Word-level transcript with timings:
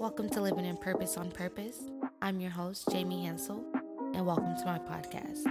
Welcome 0.00 0.30
to 0.30 0.40
Living 0.40 0.64
in 0.64 0.78
Purpose 0.78 1.18
on 1.18 1.30
Purpose. 1.30 1.78
I'm 2.22 2.40
your 2.40 2.50
host, 2.50 2.88
Jamie 2.90 3.26
Hansell, 3.26 3.62
and 4.14 4.24
welcome 4.24 4.56
to 4.56 4.64
my 4.64 4.78
podcast. 4.78 5.44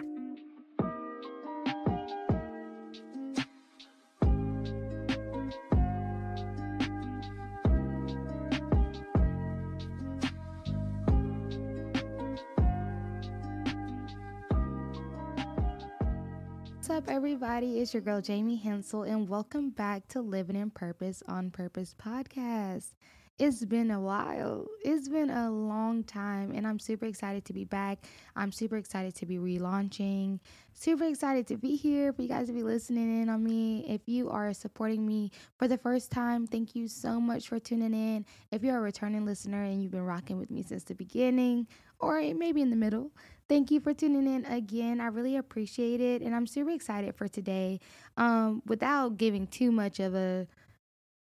What's 16.74 16.90
up, 16.90 17.08
everybody? 17.08 17.80
It's 17.80 17.94
your 17.94 18.02
girl, 18.02 18.20
Jamie 18.20 18.60
Hansell, 18.66 19.08
and 19.08 19.30
welcome 19.30 19.70
back 19.70 20.08
to 20.08 20.22
Living 20.22 20.56
in 20.56 20.72
Purpose 20.72 21.22
on 21.28 21.52
Purpose 21.52 21.94
podcast. 22.04 22.94
It's 23.40 23.64
been 23.64 23.90
a 23.90 24.02
while. 24.02 24.68
It's 24.84 25.08
been 25.08 25.30
a 25.30 25.50
long 25.50 26.04
time, 26.04 26.52
and 26.52 26.68
I'm 26.68 26.78
super 26.78 27.06
excited 27.06 27.46
to 27.46 27.54
be 27.54 27.64
back. 27.64 28.00
I'm 28.36 28.52
super 28.52 28.76
excited 28.76 29.16
to 29.16 29.26
be 29.26 29.38
relaunching. 29.38 30.42
Super 30.74 31.06
excited 31.06 31.48
to 31.48 31.56
be 31.56 31.78
here 31.78 32.12
for 32.12 32.22
you 32.22 32.28
guys 32.28 32.48
to 32.48 32.54
be 32.54 32.64
listening 32.64 33.22
in 33.22 33.30
on 33.30 33.42
me. 33.42 33.86
If 33.88 34.02
you 34.08 34.30
are 34.30 34.54
supporting 34.54 35.08
me 35.08 35.32
for 35.58 35.70
the 35.70 35.78
first 35.78 36.12
time, 36.12 36.48
thank 36.48 36.76
you 36.76 36.90
so 36.90 37.18
much 37.18 37.48
for 37.48 37.60
tuning 37.60 37.94
in. 37.94 38.26
If 38.52 38.62
you're 38.62 38.78
a 38.78 38.82
returning 38.82 39.26
listener 39.26 39.64
and 39.64 39.82
you've 39.82 39.94
been 39.94 40.06
rocking 40.06 40.38
with 40.38 40.52
me 40.52 40.62
since 40.62 40.84
the 40.84 40.94
beginning, 40.94 41.66
or 42.02 42.20
maybe 42.34 42.62
in 42.62 42.72
the 42.72 42.76
middle, 42.76 43.10
thank 43.48 43.72
you 43.72 43.80
for 43.80 43.94
tuning 43.94 44.28
in 44.28 44.44
again. 44.48 45.00
I 45.00 45.08
really 45.08 45.38
appreciate 45.38 46.02
it, 46.02 46.22
and 46.22 46.36
I'm 46.36 46.46
super 46.46 46.72
excited 46.72 47.16
for 47.16 47.30
today. 47.30 47.80
Um, 48.18 48.64
without 48.66 49.16
giving 49.16 49.48
too 49.48 49.72
much 49.72 50.02
of 50.02 50.14
a 50.14 50.46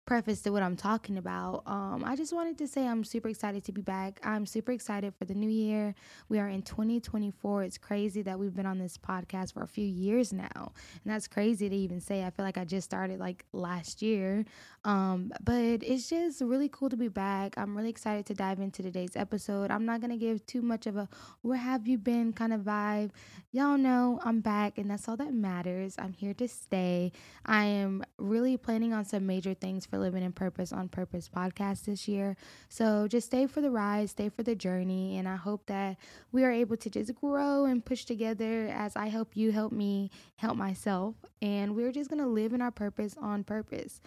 preface 0.06 0.42
to 0.42 0.52
what 0.52 0.64
I'm 0.64 0.76
talking 0.76 1.18
about, 1.18 1.64
um, 1.66 2.04
I 2.06 2.16
just 2.16 2.34
wanted 2.34 2.58
to 2.60 2.68
say 2.68 2.88
I'm 2.88 3.04
super 3.04 3.30
excited 3.30 3.64
to 3.66 3.72
be 3.72 3.82
back. 3.82 4.20
I'm 4.24 4.46
super 4.46 4.72
excited 4.72 5.14
for 5.16 5.26
the 5.26 5.34
new 5.34 5.50
year. 5.50 5.96
We 6.30 6.40
are 6.40 6.50
in 6.50 6.62
2024. 6.62 7.64
It's 7.64 7.78
crazy 7.78 8.22
that 8.24 8.38
we've 8.38 8.56
been 8.56 8.66
on 8.66 8.80
this 8.80 8.98
podcast 8.98 9.54
for 9.54 9.64
a 9.64 9.68
few 9.68 9.86
years 9.86 10.34
now. 10.34 10.50
And 10.56 11.14
that's 11.14 11.28
crazy 11.28 11.70
to 11.70 11.76
even 11.76 12.00
say. 12.00 12.24
I 12.24 12.30
feel 12.30 12.46
like 12.46 12.58
I 12.58 12.66
just 12.66 12.86
started 12.86 13.20
like 13.20 13.46
last 13.54 14.02
year. 14.02 14.46
Um, 14.86 15.32
but 15.44 15.82
it's 15.82 16.10
just 16.10 16.42
really 16.42 16.70
cool 16.70 16.90
to 16.90 16.98
be 16.98 17.08
back. 17.08 17.58
I'm 17.58 17.76
really 17.76 17.90
excited 17.90 18.26
to 18.26 18.34
dive 18.34 18.60
into 18.60 18.84
today's 18.84 19.16
episode. 19.16 19.72
I'm 19.72 19.86
not 19.86 20.02
going 20.02 20.12
to 20.12 20.18
give 20.18 20.46
too 20.46 20.62
much 20.62 20.88
of 20.88 20.98
a 20.98 21.08
where 21.42 21.58
have 21.58 21.88
you 21.88 21.98
been 21.98 22.34
kind 22.34 22.54
of 22.54 22.62
vibe. 22.62 23.12
Y'all 23.52 23.78
know 23.78 24.20
I'm 24.24 24.42
back, 24.42 24.78
and 24.78 24.90
that's 24.90 25.08
all 25.08 25.16
that 25.18 25.34
matters. 25.34 25.96
I'm 25.98 26.14
here 26.14 26.34
to 26.36 26.48
stay. 26.48 27.12
I 27.46 27.66
am 27.66 28.04
really 28.18 28.58
planning 28.58 28.94
on 28.94 29.06
some 29.06 29.26
major 29.26 29.54
things 29.54 29.86
for 29.94 30.00
Living 30.00 30.24
in 30.24 30.32
Purpose 30.32 30.74
on 30.74 30.90
Purpose 30.90 31.30
podcast 31.30 31.86
this 31.86 32.08
year. 32.08 32.36
So 32.68 33.08
just 33.08 33.28
stay 33.28 33.46
for 33.46 33.62
the 33.62 33.70
ride, 33.70 34.10
stay 34.10 34.28
for 34.28 34.42
the 34.42 34.56
journey, 34.56 35.20
and 35.20 35.28
I 35.28 35.36
hope 35.36 35.68
that 35.68 35.98
we 36.32 36.44
are 36.44 36.52
able 36.52 36.78
to 36.78 36.90
just 36.90 37.14
grow 37.14 37.66
and 37.66 37.86
push 37.86 38.04
together 38.06 38.70
as 38.74 38.96
I 38.96 39.10
help 39.10 39.38
you 39.38 39.52
help 39.52 39.72
me 39.72 40.10
help 40.38 40.58
myself. 40.58 41.14
And 41.44 41.76
we're 41.76 41.92
just 41.92 42.10
going 42.10 42.24
to 42.24 42.28
live 42.28 42.54
in 42.54 42.62
our 42.64 42.72
purpose 42.72 43.16
on 43.22 43.44
purpose. 43.44 44.02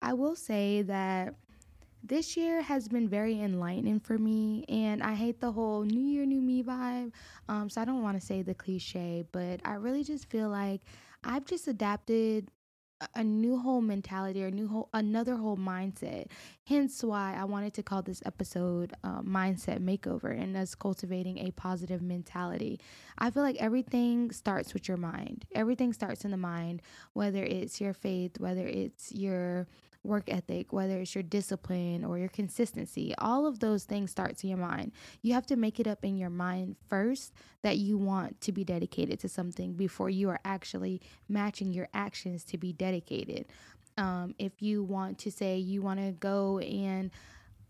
I 0.00 0.12
will 0.12 0.36
say 0.36 0.82
that 0.82 1.34
this 2.04 2.36
year 2.36 2.62
has 2.62 2.86
been 2.86 3.08
very 3.08 3.40
enlightening 3.40 4.00
for 4.00 4.18
me 4.18 4.64
and 4.68 5.04
i 5.04 5.14
hate 5.14 5.38
the 5.38 5.52
whole 5.52 5.82
new 5.82 6.00
year 6.00 6.26
new 6.26 6.40
me 6.40 6.60
vibe 6.60 7.12
um, 7.48 7.70
so 7.70 7.80
i 7.80 7.84
don't 7.84 8.02
want 8.02 8.20
to 8.20 8.26
say 8.26 8.42
the 8.42 8.54
cliche 8.54 9.24
but 9.30 9.60
i 9.64 9.74
really 9.74 10.02
just 10.02 10.28
feel 10.28 10.48
like 10.48 10.80
i've 11.22 11.44
just 11.44 11.68
adapted 11.68 12.48
a 13.14 13.24
new 13.24 13.58
whole 13.58 13.80
mentality 13.80 14.44
or 14.44 14.50
new 14.50 14.68
whole 14.68 14.88
another 14.92 15.36
whole 15.36 15.56
mindset. 15.56 16.26
Hence 16.64 17.02
why 17.02 17.36
i 17.38 17.44
wanted 17.44 17.74
to 17.74 17.82
call 17.82 18.02
this 18.02 18.22
episode 18.24 18.92
uh, 19.04 19.20
mindset 19.22 19.78
makeover 19.78 20.38
and 20.38 20.56
us 20.56 20.74
cultivating 20.74 21.38
a 21.38 21.50
positive 21.52 22.02
mentality. 22.02 22.80
I 23.18 23.30
feel 23.30 23.42
like 23.42 23.56
everything 23.56 24.30
starts 24.30 24.74
with 24.74 24.88
your 24.88 24.96
mind. 24.96 25.44
Everything 25.54 25.92
starts 25.92 26.24
in 26.24 26.30
the 26.30 26.36
mind 26.36 26.82
whether 27.12 27.42
it's 27.42 27.80
your 27.80 27.92
faith 27.94 28.38
whether 28.38 28.66
it's 28.66 29.12
your 29.12 29.66
work 30.04 30.24
ethic, 30.28 30.72
whether 30.72 31.00
it's 31.00 31.14
your 31.14 31.22
discipline 31.22 32.04
or 32.04 32.18
your 32.18 32.28
consistency, 32.28 33.14
all 33.18 33.46
of 33.46 33.60
those 33.60 33.84
things 33.84 34.10
start 34.10 34.42
in 34.42 34.50
your 34.50 34.58
mind. 34.58 34.92
You 35.22 35.34
have 35.34 35.46
to 35.46 35.56
make 35.56 35.78
it 35.78 35.86
up 35.86 36.04
in 36.04 36.16
your 36.16 36.30
mind 36.30 36.76
first 36.88 37.32
that 37.62 37.78
you 37.78 37.96
want 37.96 38.40
to 38.42 38.52
be 38.52 38.64
dedicated 38.64 39.20
to 39.20 39.28
something 39.28 39.74
before 39.74 40.10
you 40.10 40.28
are 40.30 40.40
actually 40.44 41.00
matching 41.28 41.72
your 41.72 41.88
actions 41.94 42.44
to 42.44 42.58
be 42.58 42.72
dedicated. 42.72 43.46
Um, 43.96 44.34
if 44.38 44.62
you 44.62 44.82
want 44.82 45.18
to 45.18 45.30
say 45.30 45.58
you 45.58 45.82
want 45.82 46.00
to 46.00 46.12
go 46.12 46.58
and 46.58 47.10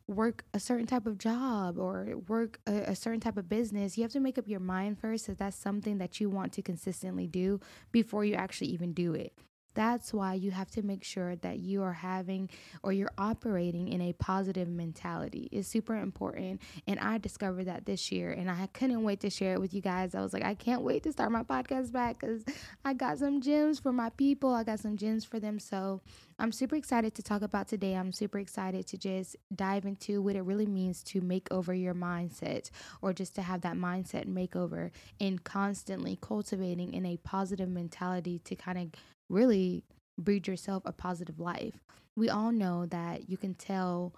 work 0.07 0.45
a 0.55 0.61
certain 0.61 0.87
type 0.87 1.07
of 1.07 1.19
job 1.19 1.79
or 1.79 2.17
work 2.29 2.61
a, 2.67 2.73
a, 2.91 2.95
certain 2.95 3.21
type 3.21 3.37
of 3.37 3.49
business, 3.49 3.97
you 3.97 4.03
have 4.03 4.13
to 4.13 4.21
make 4.21 4.39
up 4.39 4.49
your 4.49 4.61
mind 4.61 4.99
first 4.99 5.27
that 5.27 5.39
that's 5.39 5.57
something 5.57 5.99
that 5.99 6.21
you 6.21 6.29
want 6.29 6.53
to 6.53 6.63
consistently 6.63 7.27
do 7.27 7.61
before 7.93 8.25
you 8.25 8.35
actually 8.35 8.69
even 8.69 8.93
do 8.93 9.15
it. 9.15 9.33
That's 9.75 10.13
why 10.13 10.35
you 10.35 10.51
have 10.51 10.71
to 10.73 10.83
make 10.83 11.05
sure 11.05 11.37
that 11.37 11.59
you 11.59 11.83
are 11.83 11.93
having 11.93 12.51
or 12.83 12.93
you're 12.93 13.13
operating 13.17 13.89
in 13.89 14.01
a 14.01 14.13
positive 14.15 14.69
mentality. 14.69 15.49
It's 15.51 15.69
super 15.69 15.97
important. 15.97 16.61
And 16.87 16.99
I 17.01 17.19
discovered 17.19 17.65
that 17.67 17.87
this 17.87 18.13
year 18.13 18.33
and 18.33 18.51
I 18.51 18.69
couldn't 18.73 19.03
wait 19.03 19.21
to 19.21 19.31
share 19.31 19.55
it 19.55 19.61
with 19.61 19.75
you 19.75 19.81
guys. 19.81 20.15
I 20.15 20.21
was 20.21 20.33
like, 20.33 20.45
I 20.45 20.55
can't 20.55 20.83
wait 20.83 21.03
to 21.05 21.13
start 21.13 21.33
my 21.33 21.43
podcast 21.43 21.93
back 21.93 22.21
because 22.21 22.45
I 22.85 22.95
got 22.95 23.19
some 23.19 23.41
gems 23.41 23.79
for 23.79 23.93
my 23.93 24.11
people. 24.11 24.53
I 24.55 24.65
got 24.65 24.81
some 24.81 24.97
gems 24.97 25.25
for 25.25 25.41
them. 25.41 25.59
So 25.59 26.01
I'm 26.39 26.53
super 26.53 26.77
excited 26.77 27.15
to 27.15 27.23
talk 27.23 27.43
about 27.43 27.69
today. 27.69 27.95
I'm 27.95 28.13
super 28.13 28.39
excited 28.39 28.87
to 28.89 28.99
just 28.99 29.37
dive 29.55 29.85
into 29.85 30.21
what 30.21 30.37
it 30.37 30.43
really 30.43 30.67
means 30.67 31.03
to 31.05 31.21
make 31.21 31.49
over 31.51 31.73
your 31.73 31.95
mindset 31.95 32.71
or 33.01 33.13
just 33.13 33.35
to 33.37 33.43
have 33.43 33.61
that 33.63 33.77
mindset 33.77 34.27
makeover 34.27 34.91
and 35.21 35.43
constantly 35.45 36.19
cultivating 36.21 36.95
in 36.95 37.07
a 37.07 37.17
positive 37.19 37.69
mentality 37.69 38.41
to 38.45 38.57
kind 38.57 38.79
of 38.79 38.89
really 39.33 39.85
breed 40.19 40.47
yourself 40.47 40.83
a 40.87 40.93
positive 40.93 41.41
life. 41.41 41.75
We 42.17 42.29
all 42.29 42.53
know 42.53 42.87
that 42.87 43.29
you 43.29 43.37
can 43.37 43.55
tell, 43.55 44.15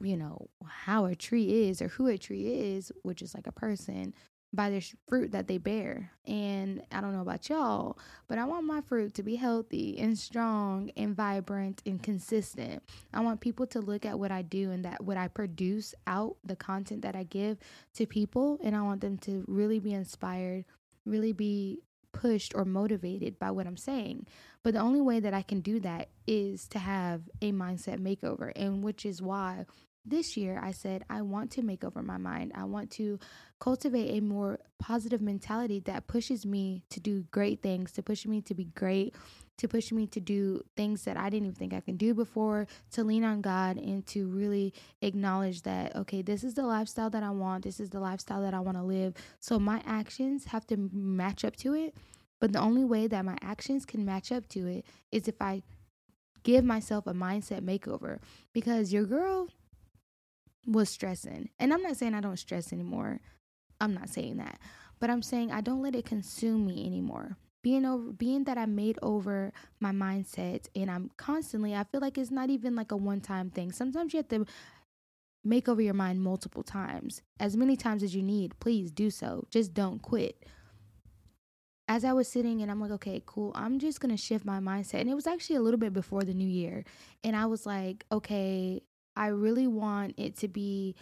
you 0.00 0.16
know, 0.16 0.48
how 0.66 1.04
a 1.04 1.14
tree 1.14 1.68
is 1.68 1.82
or 1.82 1.88
who 1.88 2.08
a 2.08 2.18
tree 2.18 2.46
is, 2.46 2.90
which 3.02 3.22
is 3.22 3.34
like 3.34 3.46
a 3.46 3.52
person, 3.52 4.14
by 4.54 4.68
the 4.70 4.82
fruit 5.08 5.32
that 5.32 5.48
they 5.48 5.58
bear. 5.58 6.10
And 6.26 6.82
I 6.92 7.00
don't 7.00 7.14
know 7.14 7.22
about 7.22 7.48
y'all, 7.48 7.98
but 8.28 8.38
I 8.38 8.44
want 8.44 8.66
my 8.66 8.82
fruit 8.82 9.14
to 9.14 9.22
be 9.22 9.36
healthy 9.36 9.98
and 9.98 10.18
strong 10.18 10.90
and 10.96 11.16
vibrant 11.16 11.82
and 11.86 12.02
consistent. 12.02 12.82
I 13.14 13.20
want 13.20 13.40
people 13.40 13.66
to 13.68 13.80
look 13.80 14.04
at 14.04 14.18
what 14.18 14.30
I 14.30 14.42
do 14.42 14.70
and 14.70 14.84
that 14.84 15.02
what 15.04 15.16
I 15.16 15.28
produce 15.28 15.94
out, 16.06 16.36
the 16.44 16.56
content 16.56 17.02
that 17.02 17.16
I 17.16 17.24
give 17.24 17.58
to 17.94 18.06
people, 18.06 18.58
and 18.62 18.76
I 18.76 18.82
want 18.82 19.00
them 19.00 19.16
to 19.18 19.44
really 19.46 19.78
be 19.78 19.94
inspired, 19.94 20.64
really 21.06 21.32
be 21.32 21.80
pushed 22.12 22.54
or 22.54 22.64
motivated 22.64 23.38
by 23.38 23.50
what 23.50 23.66
I'm 23.66 23.76
saying. 23.76 24.26
But 24.62 24.74
the 24.74 24.80
only 24.80 25.00
way 25.00 25.20
that 25.20 25.34
I 25.34 25.42
can 25.42 25.60
do 25.60 25.80
that 25.80 26.08
is 26.26 26.68
to 26.68 26.78
have 26.78 27.22
a 27.40 27.52
mindset 27.52 27.98
makeover, 27.98 28.52
and 28.54 28.82
which 28.82 29.04
is 29.04 29.20
why 29.20 29.66
this 30.04 30.36
year 30.36 30.60
I 30.62 30.72
said 30.72 31.04
I 31.08 31.22
want 31.22 31.52
to 31.52 31.62
make 31.62 31.84
over 31.84 32.02
my 32.02 32.16
mind. 32.16 32.52
I 32.54 32.64
want 32.64 32.90
to 32.92 33.18
cultivate 33.60 34.16
a 34.16 34.20
more 34.20 34.58
positive 34.78 35.20
mentality 35.20 35.80
that 35.80 36.06
pushes 36.06 36.44
me 36.44 36.82
to 36.90 37.00
do 37.00 37.24
great 37.30 37.62
things, 37.62 37.92
to 37.92 38.02
push 38.02 38.26
me 38.26 38.40
to 38.42 38.54
be 38.54 38.64
great, 38.64 39.14
to 39.62 39.68
push 39.68 39.92
me 39.92 40.08
to 40.08 40.18
do 40.18 40.60
things 40.76 41.04
that 41.04 41.16
I 41.16 41.30
didn't 41.30 41.46
even 41.46 41.54
think 41.54 41.72
I 41.72 41.80
can 41.80 41.96
do 41.96 42.14
before, 42.14 42.66
to 42.90 43.04
lean 43.04 43.22
on 43.22 43.40
God 43.40 43.76
and 43.76 44.04
to 44.08 44.26
really 44.26 44.74
acknowledge 45.02 45.62
that, 45.62 45.94
okay, 45.94 46.20
this 46.20 46.42
is 46.42 46.54
the 46.54 46.66
lifestyle 46.66 47.10
that 47.10 47.22
I 47.22 47.30
want, 47.30 47.62
this 47.62 47.78
is 47.78 47.90
the 47.90 48.00
lifestyle 48.00 48.42
that 48.42 48.54
I 48.54 48.58
want 48.58 48.76
to 48.76 48.82
live. 48.82 49.14
So 49.38 49.60
my 49.60 49.80
actions 49.86 50.46
have 50.46 50.66
to 50.66 50.90
match 50.92 51.44
up 51.44 51.54
to 51.56 51.74
it. 51.74 51.94
But 52.40 52.52
the 52.52 52.58
only 52.58 52.84
way 52.84 53.06
that 53.06 53.24
my 53.24 53.38
actions 53.40 53.86
can 53.86 54.04
match 54.04 54.32
up 54.32 54.48
to 54.48 54.66
it 54.66 54.84
is 55.12 55.28
if 55.28 55.40
I 55.40 55.62
give 56.42 56.64
myself 56.64 57.06
a 57.06 57.14
mindset 57.14 57.60
makeover 57.60 58.18
because 58.52 58.92
your 58.92 59.04
girl 59.04 59.48
was 60.66 60.88
stressing. 60.88 61.50
And 61.60 61.72
I'm 61.72 61.82
not 61.82 61.96
saying 61.96 62.14
I 62.14 62.20
don't 62.20 62.36
stress 62.36 62.72
anymore. 62.72 63.20
I'm 63.80 63.94
not 63.94 64.08
saying 64.08 64.38
that. 64.38 64.58
But 64.98 65.08
I'm 65.08 65.22
saying 65.22 65.52
I 65.52 65.60
don't 65.60 65.82
let 65.82 65.94
it 65.94 66.04
consume 66.04 66.66
me 66.66 66.84
anymore. 66.84 67.36
Being 67.62 67.84
over 67.84 68.12
being 68.12 68.44
that 68.44 68.58
I 68.58 68.66
made 68.66 68.98
over 69.02 69.52
my 69.78 69.92
mindset 69.92 70.66
and 70.74 70.90
I'm 70.90 71.10
constantly 71.16 71.74
I 71.74 71.84
feel 71.84 72.00
like 72.00 72.18
it's 72.18 72.30
not 72.30 72.50
even 72.50 72.74
like 72.74 72.90
a 72.90 72.96
one-time 72.96 73.50
thing. 73.50 73.70
Sometimes 73.70 74.12
you 74.12 74.18
have 74.18 74.28
to 74.28 74.46
make 75.44 75.68
over 75.68 75.80
your 75.80 75.94
mind 75.94 76.22
multiple 76.22 76.62
times. 76.62 77.22
As 77.38 77.56
many 77.56 77.76
times 77.76 78.02
as 78.02 78.14
you 78.14 78.22
need, 78.22 78.58
please 78.60 78.90
do 78.90 79.10
so. 79.10 79.46
Just 79.50 79.74
don't 79.74 80.00
quit. 80.02 80.44
As 81.88 82.04
I 82.04 82.12
was 82.12 82.28
sitting 82.28 82.62
and 82.62 82.70
I'm 82.70 82.80
like, 82.80 82.92
okay, 82.92 83.22
cool. 83.26 83.52
I'm 83.54 83.78
just 83.78 84.00
going 84.00 84.14
to 84.14 84.20
shift 84.20 84.44
my 84.44 84.60
mindset. 84.60 85.00
And 85.00 85.10
it 85.10 85.14
was 85.14 85.26
actually 85.26 85.56
a 85.56 85.60
little 85.60 85.80
bit 85.80 85.92
before 85.92 86.22
the 86.22 86.34
new 86.34 86.48
year. 86.48 86.84
And 87.24 87.36
I 87.36 87.46
was 87.46 87.66
like, 87.66 88.04
okay, 88.10 88.82
I 89.16 89.26
really 89.28 89.66
want 89.66 90.14
it 90.16 90.36
to 90.38 90.48
be 90.48 90.94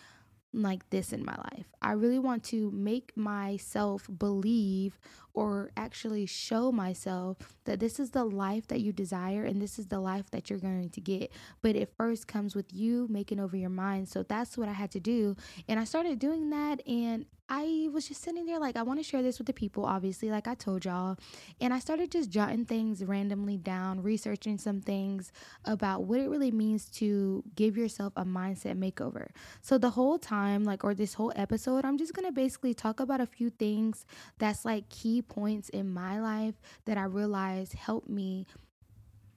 like 0.53 0.89
this 0.91 1.13
in 1.13 1.25
my 1.25 1.37
life. 1.37 1.67
I 1.81 1.93
really 1.93 2.19
want 2.19 2.43
to 2.45 2.71
make 2.73 3.17
myself 3.17 4.09
believe 4.19 4.99
or 5.33 5.71
actually 5.77 6.27
show 6.27 6.73
myself 6.73 7.37
that 7.65 7.79
this 7.79 8.01
is 8.01 8.11
the 8.11 8.25
life 8.25 8.67
that 8.69 8.81
you 8.81 8.93
desire 8.93 9.45
and 9.45 9.63
this 9.63 9.79
is 9.79 9.87
the 9.87 10.01
life 10.01 10.31
that 10.31 10.51
you're 10.51 10.59
going 10.59 10.91
to 10.91 11.01
get. 11.01 11.31
But 11.63 11.77
it 11.77 11.93
first 11.97 12.27
comes 12.27 12.55
with 12.55 12.73
you 12.73 13.07
making 13.09 13.39
over 13.39 13.57
your 13.57 13.71
mind. 13.71 14.09
So 14.09 14.25
that's 14.25 14.59
what 14.59 14.69
I 14.69 14.73
had 14.73 14.91
to 14.93 15.01
do. 15.01 15.37
And 15.69 15.79
I 15.79 15.85
started 15.85 16.19
doing 16.19 16.51
that 16.51 16.87
and 16.87 17.27
I 17.51 17.89
was 17.93 18.07
just 18.07 18.23
sitting 18.23 18.47
there 18.47 18.61
like 18.61 18.77
I 18.77 18.83
want 18.83 19.01
to 19.01 19.03
share 19.03 19.23
this 19.23 19.39
with 19.39 19.49
the 19.49 19.53
people 19.53 19.85
obviously 19.85 20.31
like 20.31 20.47
I 20.47 20.55
told 20.55 20.85
y'all 20.85 21.17
and 21.61 21.75
I 21.75 21.81
started 21.81 22.13
just 22.13 22.31
jotting 22.31 22.65
things 22.65 23.05
randomly 23.05 23.57
down 23.57 24.03
researching 24.03 24.57
some 24.57 24.81
things 24.81 25.33
about 25.65 26.05
what 26.05 26.21
it 26.21 26.29
really 26.29 26.53
means 26.53 26.89
to 26.91 27.43
give 27.57 27.77
yourself 27.77 28.13
a 28.17 28.25
mindset 28.25 28.79
makeover. 28.79 29.29
So 29.63 29.79
the 29.79 29.91
whole 29.91 30.19
time 30.19 30.63
like 30.63 30.85
or 30.85 30.95
this 30.95 31.15
whole 31.15 31.33
episode 31.35 31.85
I'm 31.85 31.99
just 31.99 32.15
going 32.15 32.27
to 32.27 32.33
basically 32.33 32.73
talk 32.73 33.01
about 33.01 33.21
a 33.21 33.27
few 33.27 33.51
things 33.51 34.07
that's 34.39 34.65
like 34.65 34.89
key 34.89 35.21
points 35.21 35.69
in 35.71 35.93
my 35.93 36.21
life 36.21 36.55
that 36.85 36.97
I 36.97 37.05
realized 37.05 37.73
helped 37.73 38.09
me 38.09 38.47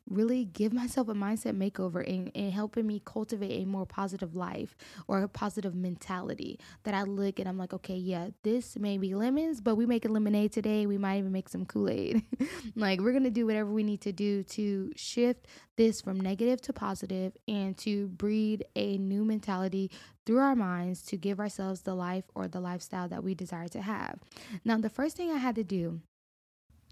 really 0.09 0.45
give 0.45 0.73
myself 0.73 1.07
a 1.07 1.13
mindset 1.13 1.57
makeover 1.57 2.07
and, 2.07 2.31
and 2.35 2.51
helping 2.51 2.85
me 2.85 3.01
cultivate 3.03 3.61
a 3.61 3.65
more 3.65 3.85
positive 3.85 4.35
life 4.35 4.75
or 5.07 5.21
a 5.21 5.27
positive 5.27 5.73
mentality 5.73 6.59
that 6.83 6.93
I 6.93 7.03
look 7.03 7.39
and 7.39 7.47
I'm 7.47 7.57
like, 7.57 7.73
okay, 7.73 7.95
yeah, 7.95 8.29
this 8.43 8.77
may 8.77 8.97
be 8.97 9.15
lemons, 9.15 9.61
but 9.61 9.75
we 9.75 9.85
make 9.85 10.05
a 10.05 10.09
lemonade 10.09 10.51
today. 10.51 10.85
We 10.85 10.97
might 10.97 11.19
even 11.19 11.31
make 11.31 11.49
some 11.49 11.65
Kool 11.65 11.89
Aid. 11.89 12.23
like, 12.75 12.99
we're 12.99 13.11
going 13.11 13.23
to 13.23 13.29
do 13.29 13.45
whatever 13.45 13.71
we 13.71 13.83
need 13.83 14.01
to 14.01 14.11
do 14.11 14.43
to 14.43 14.91
shift 14.95 15.47
this 15.75 16.01
from 16.01 16.19
negative 16.19 16.61
to 16.61 16.73
positive 16.73 17.33
and 17.47 17.77
to 17.79 18.07
breed 18.09 18.65
a 18.75 18.97
new 18.97 19.23
mentality 19.23 19.89
through 20.25 20.39
our 20.39 20.55
minds 20.55 21.01
to 21.03 21.17
give 21.17 21.39
ourselves 21.39 21.81
the 21.81 21.95
life 21.95 22.25
or 22.35 22.47
the 22.47 22.59
lifestyle 22.59 23.07
that 23.07 23.23
we 23.23 23.33
desire 23.33 23.67
to 23.69 23.81
have. 23.81 24.19
Now, 24.63 24.77
the 24.77 24.89
first 24.89 25.17
thing 25.17 25.31
I 25.31 25.37
had 25.37 25.55
to 25.55 25.63
do, 25.63 26.01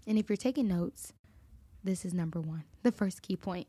and 0.06 0.18
if 0.18 0.28
you're 0.28 0.36
taking 0.36 0.68
notes, 0.68 1.12
this 1.84 2.04
is 2.04 2.14
number 2.14 2.40
one, 2.40 2.64
the 2.82 2.92
first 2.92 3.22
key 3.22 3.36
point. 3.36 3.66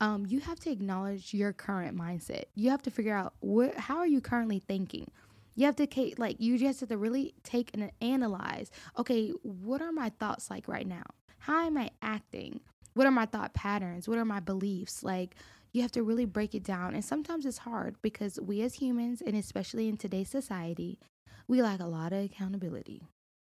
Um, 0.00 0.26
you 0.26 0.40
have 0.40 0.60
to 0.60 0.70
acknowledge 0.70 1.34
your 1.34 1.52
current 1.52 1.96
mindset. 1.96 2.44
You 2.54 2.70
have 2.70 2.82
to 2.82 2.90
figure 2.90 3.14
out 3.14 3.34
what, 3.40 3.74
how 3.76 3.96
are 3.98 4.06
you 4.06 4.20
currently 4.20 4.60
thinking. 4.60 5.10
You 5.56 5.66
have 5.66 5.76
to 5.76 6.14
like 6.18 6.36
you 6.38 6.56
just 6.56 6.80
have 6.80 6.88
to 6.90 6.96
really 6.96 7.34
take 7.42 7.72
and 7.74 7.90
analyze. 8.00 8.70
Okay, 8.96 9.30
what 9.42 9.82
are 9.82 9.90
my 9.90 10.10
thoughts 10.10 10.50
like 10.50 10.68
right 10.68 10.86
now? 10.86 11.02
How 11.38 11.66
am 11.66 11.76
I 11.76 11.90
acting? 12.00 12.60
What 12.94 13.08
are 13.08 13.12
my 13.12 13.26
thought 13.26 13.54
patterns? 13.54 14.08
What 14.08 14.18
are 14.18 14.24
my 14.24 14.38
beliefs? 14.38 15.02
Like 15.02 15.34
you 15.72 15.82
have 15.82 15.92
to 15.92 16.02
really 16.02 16.24
break 16.26 16.54
it 16.54 16.62
down. 16.62 16.94
And 16.94 17.04
sometimes 17.04 17.44
it's 17.44 17.58
hard 17.58 17.96
because 18.02 18.38
we 18.40 18.62
as 18.62 18.74
humans, 18.74 19.20
and 19.20 19.36
especially 19.36 19.88
in 19.88 19.96
today's 19.96 20.28
society, 20.28 20.98
we 21.46 21.62
lack 21.62 21.80
a 21.80 21.86
lot 21.86 22.12
of 22.12 22.24
accountability. 22.24 23.02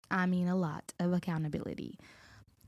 I 0.09 0.25
mean, 0.25 0.47
a 0.47 0.55
lot 0.55 0.93
of 0.99 1.13
accountability. 1.13 1.97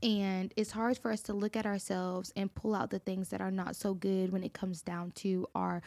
And 0.03 0.53
it's 0.57 0.71
hard 0.71 0.97
for 0.97 1.11
us 1.11 1.21
to 1.23 1.33
look 1.33 1.55
at 1.55 1.65
ourselves 1.65 2.33
and 2.35 2.53
pull 2.53 2.75
out 2.75 2.89
the 2.89 2.99
things 2.99 3.29
that 3.29 3.39
are 3.39 3.51
not 3.51 3.77
so 3.77 3.93
good 3.93 4.33
when 4.33 4.43
it 4.43 4.53
comes 4.53 4.81
down 4.81 5.11
to 5.11 5.47
our 5.55 5.81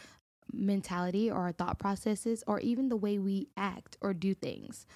mentality 0.51 1.31
or 1.31 1.37
our 1.43 1.53
thought 1.53 1.79
processes 1.79 2.43
or 2.47 2.59
even 2.61 2.89
the 2.89 2.97
way 2.97 3.19
we 3.19 3.49
act 3.59 3.99
or 4.01 4.15
do 4.15 4.33
things. 4.33 4.87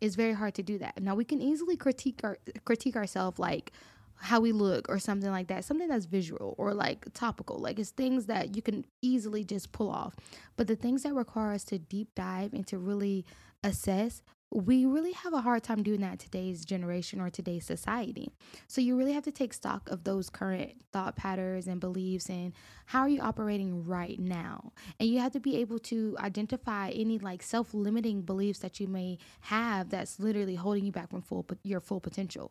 It's 0.00 0.14
very 0.14 0.34
hard 0.34 0.54
to 0.54 0.62
do 0.62 0.78
that. 0.78 1.02
Now 1.02 1.16
we 1.16 1.24
can 1.24 1.42
easily 1.42 1.76
critique 1.76 2.20
our 2.22 2.38
critique 2.64 2.94
ourselves 2.94 3.40
like 3.40 3.72
how 4.20 4.40
we 4.40 4.52
look 4.52 4.88
or 4.88 4.98
something 4.98 5.30
like 5.30 5.48
that, 5.48 5.64
something 5.64 5.88
that's 5.88 6.06
visual 6.06 6.54
or 6.58 6.74
like 6.74 7.12
topical. 7.14 7.58
Like 7.58 7.78
it's 7.78 7.90
things 7.90 8.26
that 8.26 8.54
you 8.54 8.62
can 8.62 8.84
easily 9.02 9.44
just 9.44 9.72
pull 9.72 9.90
off. 9.90 10.14
But 10.56 10.66
the 10.66 10.76
things 10.76 11.02
that 11.02 11.14
require 11.14 11.52
us 11.52 11.64
to 11.64 11.78
deep 11.78 12.14
dive 12.14 12.52
and 12.52 12.66
to 12.68 12.78
really 12.78 13.24
assess 13.64 14.22
we 14.52 14.84
really 14.84 15.12
have 15.12 15.32
a 15.32 15.40
hard 15.40 15.62
time 15.62 15.82
doing 15.82 16.00
that 16.00 16.18
today's 16.18 16.64
generation 16.64 17.20
or 17.20 17.30
today's 17.30 17.64
society. 17.64 18.32
So 18.66 18.80
you 18.80 18.96
really 18.96 19.12
have 19.12 19.22
to 19.24 19.30
take 19.30 19.54
stock 19.54 19.88
of 19.88 20.02
those 20.02 20.28
current 20.28 20.72
thought 20.92 21.14
patterns 21.14 21.68
and 21.68 21.80
beliefs 21.80 22.28
and 22.28 22.52
how 22.86 23.02
are 23.02 23.08
you 23.08 23.20
operating 23.20 23.84
right 23.84 24.18
now. 24.18 24.72
And 24.98 25.08
you 25.08 25.20
have 25.20 25.32
to 25.32 25.40
be 25.40 25.58
able 25.58 25.78
to 25.80 26.16
identify 26.18 26.90
any 26.90 27.18
like 27.18 27.44
self-limiting 27.44 28.22
beliefs 28.22 28.58
that 28.60 28.80
you 28.80 28.88
may 28.88 29.18
have 29.42 29.90
that's 29.90 30.18
literally 30.18 30.56
holding 30.56 30.84
you 30.84 30.92
back 30.92 31.10
from 31.10 31.22
full 31.22 31.46
your 31.62 31.80
full 31.80 32.00
potential. 32.00 32.50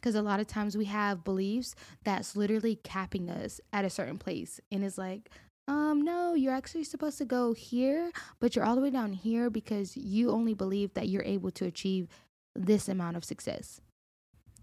Because 0.00 0.14
a 0.14 0.22
lot 0.22 0.40
of 0.40 0.46
times 0.46 0.76
we 0.76 0.86
have 0.86 1.24
beliefs 1.24 1.74
that's 2.04 2.34
literally 2.34 2.76
capping 2.76 3.28
us 3.28 3.60
at 3.72 3.84
a 3.84 3.90
certain 3.90 4.16
place. 4.16 4.58
And 4.72 4.82
it's 4.82 4.96
like, 4.96 5.30
um, 5.68 6.02
no, 6.02 6.34
you're 6.34 6.54
actually 6.54 6.84
supposed 6.84 7.18
to 7.18 7.24
go 7.24 7.52
here, 7.52 8.10
but 8.40 8.56
you're 8.56 8.64
all 8.64 8.74
the 8.74 8.80
way 8.80 8.90
down 8.90 9.12
here 9.12 9.50
because 9.50 9.96
you 9.96 10.30
only 10.30 10.54
believe 10.54 10.94
that 10.94 11.08
you're 11.08 11.22
able 11.22 11.50
to 11.52 11.66
achieve 11.66 12.08
this 12.56 12.88
amount 12.88 13.16
of 13.16 13.24
success. 13.24 13.80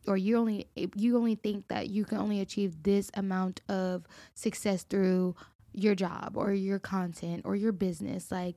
Or 0.08 0.18
you 0.18 0.38
only 0.38 0.68
you 0.96 1.18
only 1.18 1.36
think 1.36 1.68
that 1.68 1.90
you 1.90 2.06
can 2.06 2.18
only 2.18 2.40
achieve 2.40 2.84
this 2.84 3.12
amount 3.14 3.62
of 3.70 4.06
success 4.36 4.84
through 4.84 5.36
your 5.74 5.96
job 5.96 6.34
or 6.36 6.54
your 6.54 6.80
content 6.80 7.44
or 7.46 7.56
your 7.56 7.72
business. 7.72 8.32
Like 8.32 8.56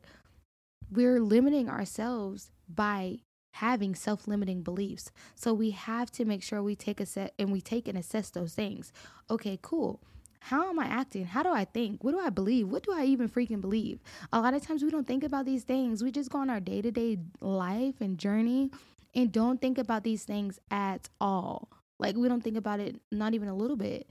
we're 0.90 1.20
limiting 1.20 1.68
ourselves 1.68 2.50
by 2.68 3.18
having 3.52 3.94
self-limiting 3.94 4.62
beliefs. 4.62 5.11
So 5.35 5.52
we 5.52 5.70
have 5.70 6.11
to 6.12 6.25
make 6.25 6.43
sure 6.43 6.62
we 6.62 6.76
take 6.76 7.00
a 7.00 7.06
set 7.06 7.35
and 7.38 7.50
we 7.50 7.61
take 7.61 7.88
and 7.88 7.99
assess 7.99 8.31
those 8.31 8.55
things. 8.55 8.93
Okay, 9.31 9.58
cool 9.62 10.00
how 10.41 10.70
am 10.70 10.79
I 10.79 10.87
acting? 10.87 11.26
How 11.26 11.43
do 11.43 11.50
I 11.50 11.64
think? 11.64 12.02
What 12.02 12.12
do 12.12 12.19
I 12.19 12.31
believe? 12.31 12.69
What 12.69 12.82
do 12.82 12.93
I 12.93 13.05
even 13.05 13.29
freaking 13.29 13.61
believe? 13.61 14.00
A 14.32 14.41
lot 14.41 14.55
of 14.55 14.62
times 14.67 14.82
we 14.82 14.91
don't 14.91 15.06
think 15.06 15.23
about 15.23 15.44
these 15.44 15.64
things. 15.64 16.02
We 16.02 16.11
just 16.11 16.31
go 16.31 16.38
on 16.38 16.50
our 16.50 16.61
day 16.61 16.81
to 16.82 16.91
day 16.91 17.19
life 17.41 18.00
and 18.00 18.19
journey 18.19 18.70
and 19.14 19.31
don't 19.31 19.61
think 19.61 19.79
about 19.79 20.02
these 20.02 20.25
things 20.25 20.58
at 20.70 21.08
all. 21.20 21.69
Like 21.99 22.17
we 22.17 22.29
don't 22.29 22.43
think 22.43 22.56
about 22.56 22.81
it, 22.81 22.97
not 23.12 23.35
even 23.35 23.49
a 23.49 23.55
little 23.55 23.76
bit. 23.76 24.08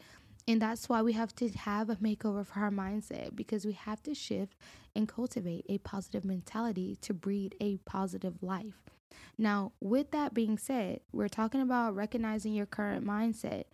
And 0.50 0.60
that's 0.60 0.90
why 0.90 1.04
we 1.04 1.14
have 1.14 1.36
to 1.36 1.50
have 1.50 1.92
a 1.92 1.96
makeover 1.98 2.44
for 2.44 2.62
our 2.62 2.72
mindset 2.72 3.36
because 3.36 3.68
we 3.68 3.74
have 3.74 4.02
to 4.02 4.16
shift 4.16 4.56
and 4.96 5.08
cultivate 5.08 5.64
a 5.70 5.78
positive 5.78 6.26
mentality 6.26 6.98
to 7.02 7.14
breed 7.14 7.54
a 7.62 7.78
positive 7.86 8.42
life. 8.42 8.82
Now, 9.38 9.74
with 9.80 10.10
that 10.10 10.34
being 10.34 10.58
said, 10.58 11.02
we're 11.14 11.28
talking 11.28 11.62
about 11.62 11.96
recognizing 11.96 12.56
your 12.56 12.66
current 12.66 13.06
mindset. 13.06 13.66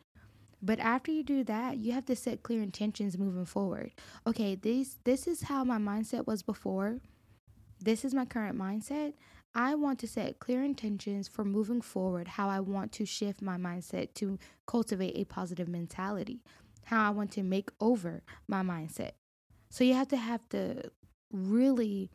But 0.62 0.82
after 0.82 1.14
you 1.14 1.24
do 1.24 1.46
that, 1.46 1.78
you 1.78 1.94
have 1.94 2.08
to 2.08 2.16
set 2.16 2.44
clear 2.44 2.62
intentions 2.62 3.18
moving 3.18 3.46
forward. 3.46 3.94
Okay, 4.28 4.56
this 4.56 5.00
this 5.06 5.28
is 5.28 5.44
how 5.44 5.64
my 5.64 5.78
mindset 5.78 6.28
was 6.28 6.44
before. 6.44 7.00
This 7.80 8.04
is 8.04 8.14
my 8.14 8.26
current 8.26 8.60
mindset. 8.60 9.14
I 9.58 9.76
want 9.76 10.00
to 10.00 10.08
set 10.08 10.40
clear 10.40 10.62
intentions 10.62 11.30
for 11.30 11.46
moving 11.46 11.80
forward, 11.80 12.28
how 12.28 12.50
I 12.50 12.60
want 12.60 12.92
to 12.94 13.06
shift 13.06 13.42
my 13.42 13.56
mindset 13.56 14.14
to 14.16 14.38
cultivate 14.66 15.16
a 15.16 15.24
positive 15.24 15.70
mentality, 15.70 16.44
how 16.86 17.06
I 17.06 17.10
want 17.12 17.32
to 17.32 17.44
make 17.44 17.70
over 17.80 18.24
my 18.48 18.62
mindset. 18.62 19.12
So 19.70 19.84
you 19.84 19.94
have 19.94 20.08
to 20.10 20.18
have 20.18 20.48
to 20.50 20.92
really 21.32 22.10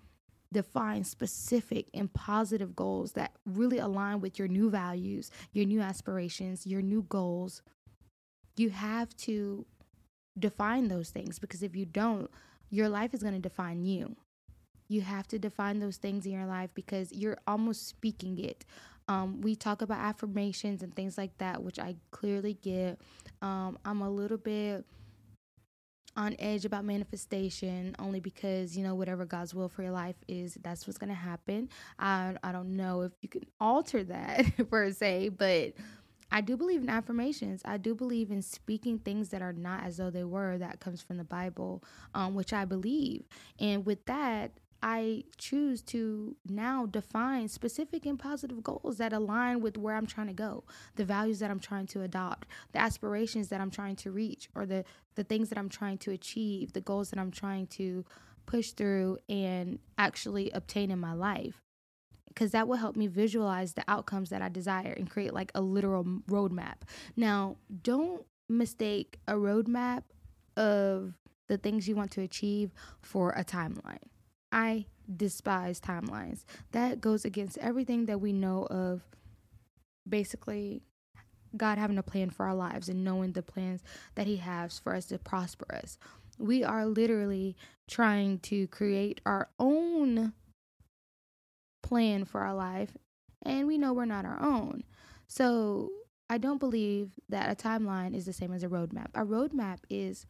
define 0.52 1.04
specific 1.04 1.88
and 1.94 2.12
positive 2.12 2.74
goals 2.74 3.12
that 3.12 3.32
really 3.46 3.78
align 3.78 4.20
with 4.20 4.38
your 4.38 4.48
new 4.48 4.70
values, 4.70 5.30
your 5.52 5.64
new 5.64 5.80
aspirations, 5.80 6.66
your 6.66 6.82
new 6.82 7.02
goals, 7.02 7.62
you 8.56 8.70
have 8.70 9.16
to 9.16 9.64
define 10.38 10.88
those 10.88 11.10
things 11.10 11.38
because 11.38 11.62
if 11.62 11.76
you 11.76 11.86
don't, 11.86 12.30
your 12.68 12.88
life 12.88 13.14
is 13.14 13.22
going 13.22 13.34
to 13.34 13.40
define 13.40 13.84
you. 13.84 14.16
You 14.88 15.02
have 15.02 15.28
to 15.28 15.38
define 15.38 15.78
those 15.78 15.98
things 15.98 16.26
in 16.26 16.32
your 16.32 16.46
life 16.46 16.70
because 16.74 17.12
you're 17.12 17.38
almost 17.46 17.86
speaking 17.86 18.38
it. 18.38 18.64
Um, 19.10 19.40
we 19.40 19.56
talk 19.56 19.82
about 19.82 19.98
affirmations 19.98 20.84
and 20.84 20.94
things 20.94 21.18
like 21.18 21.36
that, 21.38 21.64
which 21.64 21.80
I 21.80 21.96
clearly 22.12 22.54
get. 22.54 23.00
Um, 23.42 23.76
I'm 23.84 24.02
a 24.02 24.08
little 24.08 24.36
bit 24.36 24.84
on 26.16 26.36
edge 26.38 26.64
about 26.64 26.84
manifestation 26.84 27.96
only 27.98 28.20
because 28.20 28.76
you 28.76 28.84
know 28.84 28.94
whatever 28.94 29.24
God's 29.24 29.52
will 29.52 29.68
for 29.68 29.82
your 29.82 29.92
life 29.92 30.16
is 30.28 30.58
that's 30.62 30.86
what's 30.86 30.96
going 30.98 31.08
to 31.08 31.14
happen. 31.14 31.68
I 31.98 32.36
I 32.44 32.52
don't 32.52 32.76
know 32.76 33.02
if 33.02 33.10
you 33.20 33.28
can 33.28 33.42
alter 33.60 34.04
that 34.04 34.44
per 34.70 34.92
se, 34.92 35.30
but 35.30 35.72
I 36.30 36.40
do 36.40 36.56
believe 36.56 36.80
in 36.80 36.88
affirmations. 36.88 37.62
I 37.64 37.78
do 37.78 37.96
believe 37.96 38.30
in 38.30 38.42
speaking 38.42 39.00
things 39.00 39.30
that 39.30 39.42
are 39.42 39.52
not 39.52 39.82
as 39.82 39.96
though 39.96 40.10
they 40.10 40.22
were. 40.22 40.56
That 40.56 40.78
comes 40.78 41.02
from 41.02 41.16
the 41.16 41.24
Bible, 41.24 41.82
um, 42.14 42.36
which 42.36 42.52
I 42.52 42.64
believe. 42.64 43.24
And 43.58 43.84
with 43.84 44.06
that, 44.06 44.52
I 44.82 45.24
choose 45.36 45.82
to 45.82 46.36
now 46.48 46.86
define 46.86 47.48
specific 47.48 48.06
and 48.06 48.18
positive 48.18 48.62
goals 48.62 48.98
that 48.98 49.12
align 49.12 49.60
with 49.60 49.76
where 49.76 49.94
I'm 49.94 50.06
trying 50.06 50.28
to 50.28 50.32
go, 50.32 50.64
the 50.96 51.04
values 51.04 51.38
that 51.40 51.50
I'm 51.50 51.60
trying 51.60 51.86
to 51.88 52.02
adopt, 52.02 52.48
the 52.72 52.80
aspirations 52.80 53.48
that 53.48 53.60
I'm 53.60 53.70
trying 53.70 53.96
to 53.96 54.10
reach, 54.10 54.48
or 54.54 54.66
the, 54.66 54.84
the 55.16 55.24
things 55.24 55.48
that 55.50 55.58
I'm 55.58 55.68
trying 55.68 55.98
to 55.98 56.12
achieve, 56.12 56.72
the 56.72 56.80
goals 56.80 57.10
that 57.10 57.18
I'm 57.18 57.30
trying 57.30 57.66
to 57.68 58.04
push 58.46 58.70
through 58.70 59.18
and 59.28 59.78
actually 59.98 60.50
obtain 60.50 60.90
in 60.90 60.98
my 60.98 61.12
life 61.12 61.60
because 62.28 62.52
that 62.52 62.68
will 62.68 62.76
help 62.76 62.96
me 62.96 63.06
visualize 63.06 63.74
the 63.74 63.84
outcomes 63.88 64.30
that 64.30 64.40
I 64.40 64.48
desire 64.48 64.92
and 64.92 65.10
create 65.10 65.34
like 65.34 65.50
a 65.54 65.60
literal 65.60 66.04
roadmap. 66.28 66.76
Now, 67.16 67.56
don't 67.82 68.24
mistake 68.48 69.18
a 69.26 69.34
roadmap 69.34 70.04
of 70.56 71.14
the 71.48 71.58
things 71.58 71.88
you 71.88 71.96
want 71.96 72.12
to 72.12 72.22
achieve 72.22 72.70
for 73.02 73.30
a 73.30 73.44
timeline. 73.44 73.98
I 74.52 74.86
despise 75.16 75.80
timelines. 75.80 76.44
That 76.72 77.00
goes 77.00 77.24
against 77.24 77.58
everything 77.58 78.06
that 78.06 78.20
we 78.20 78.32
know 78.32 78.66
of 78.66 79.02
basically 80.08 80.82
God 81.56 81.78
having 81.78 81.98
a 81.98 82.02
plan 82.02 82.30
for 82.30 82.46
our 82.46 82.54
lives 82.54 82.88
and 82.88 83.04
knowing 83.04 83.32
the 83.32 83.42
plans 83.42 83.82
that 84.14 84.26
He 84.26 84.36
has 84.36 84.78
for 84.78 84.94
us 84.94 85.06
to 85.06 85.18
prosper 85.18 85.66
us. 85.74 85.98
We 86.38 86.64
are 86.64 86.86
literally 86.86 87.56
trying 87.88 88.38
to 88.40 88.66
create 88.68 89.20
our 89.26 89.48
own 89.58 90.32
plan 91.82 92.24
for 92.24 92.40
our 92.40 92.54
life, 92.54 92.96
and 93.42 93.66
we 93.66 93.78
know 93.78 93.92
we're 93.92 94.04
not 94.04 94.24
our 94.24 94.40
own. 94.40 94.84
So 95.26 95.90
I 96.28 96.38
don't 96.38 96.58
believe 96.58 97.10
that 97.28 97.50
a 97.50 97.56
timeline 97.60 98.14
is 98.14 98.26
the 98.26 98.32
same 98.32 98.52
as 98.52 98.62
a 98.62 98.68
roadmap. 98.68 99.08
A 99.14 99.24
roadmap 99.24 99.78
is 99.90 100.26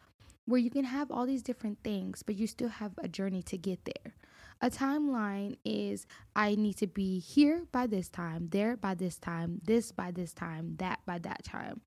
where 0.51 0.61
you 0.61 0.71
can 0.71 0.85
have 0.85 1.11
all 1.11 1.27
these 1.27 1.43
different 1.43 1.79
things, 1.85 2.23
but 2.23 2.35
you 2.35 2.47
still 2.47 2.69
have 2.69 2.93
a 2.99 3.09
journey 3.09 3.43
to 3.45 3.57
get 3.57 3.85
there. 3.85 4.15
A 4.61 4.69
timeline 4.69 5.57
is 5.65 6.07
I 6.37 6.55
need 6.55 6.77
to 6.79 6.87
be 6.87 7.19
here 7.21 7.67
by 7.73 7.87
this 7.87 8.09
time, 8.09 8.49
there 8.51 8.77
by 8.77 8.95
this 8.95 9.17
time, 9.17 9.61
this 9.65 9.93
by 9.93 10.11
this 10.11 10.35
time, 10.35 10.77
that 10.79 10.99
by 11.07 11.19
that 11.21 11.45
time. 11.45 11.81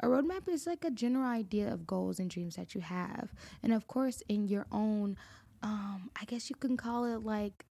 A 0.00 0.06
roadmap 0.06 0.48
is 0.48 0.66
like 0.66 0.84
a 0.84 0.90
general 0.90 1.26
idea 1.26 1.72
of 1.72 1.86
goals 1.86 2.18
and 2.18 2.28
dreams 2.28 2.56
that 2.56 2.74
you 2.74 2.80
have. 2.80 3.32
And 3.62 3.72
of 3.72 3.86
course, 3.86 4.22
in 4.28 4.48
your 4.48 4.66
own, 4.72 5.16
um, 5.62 6.10
I 6.20 6.24
guess 6.24 6.50
you 6.50 6.56
can 6.56 6.76
call 6.76 7.04
it 7.04 7.22
like 7.22 7.64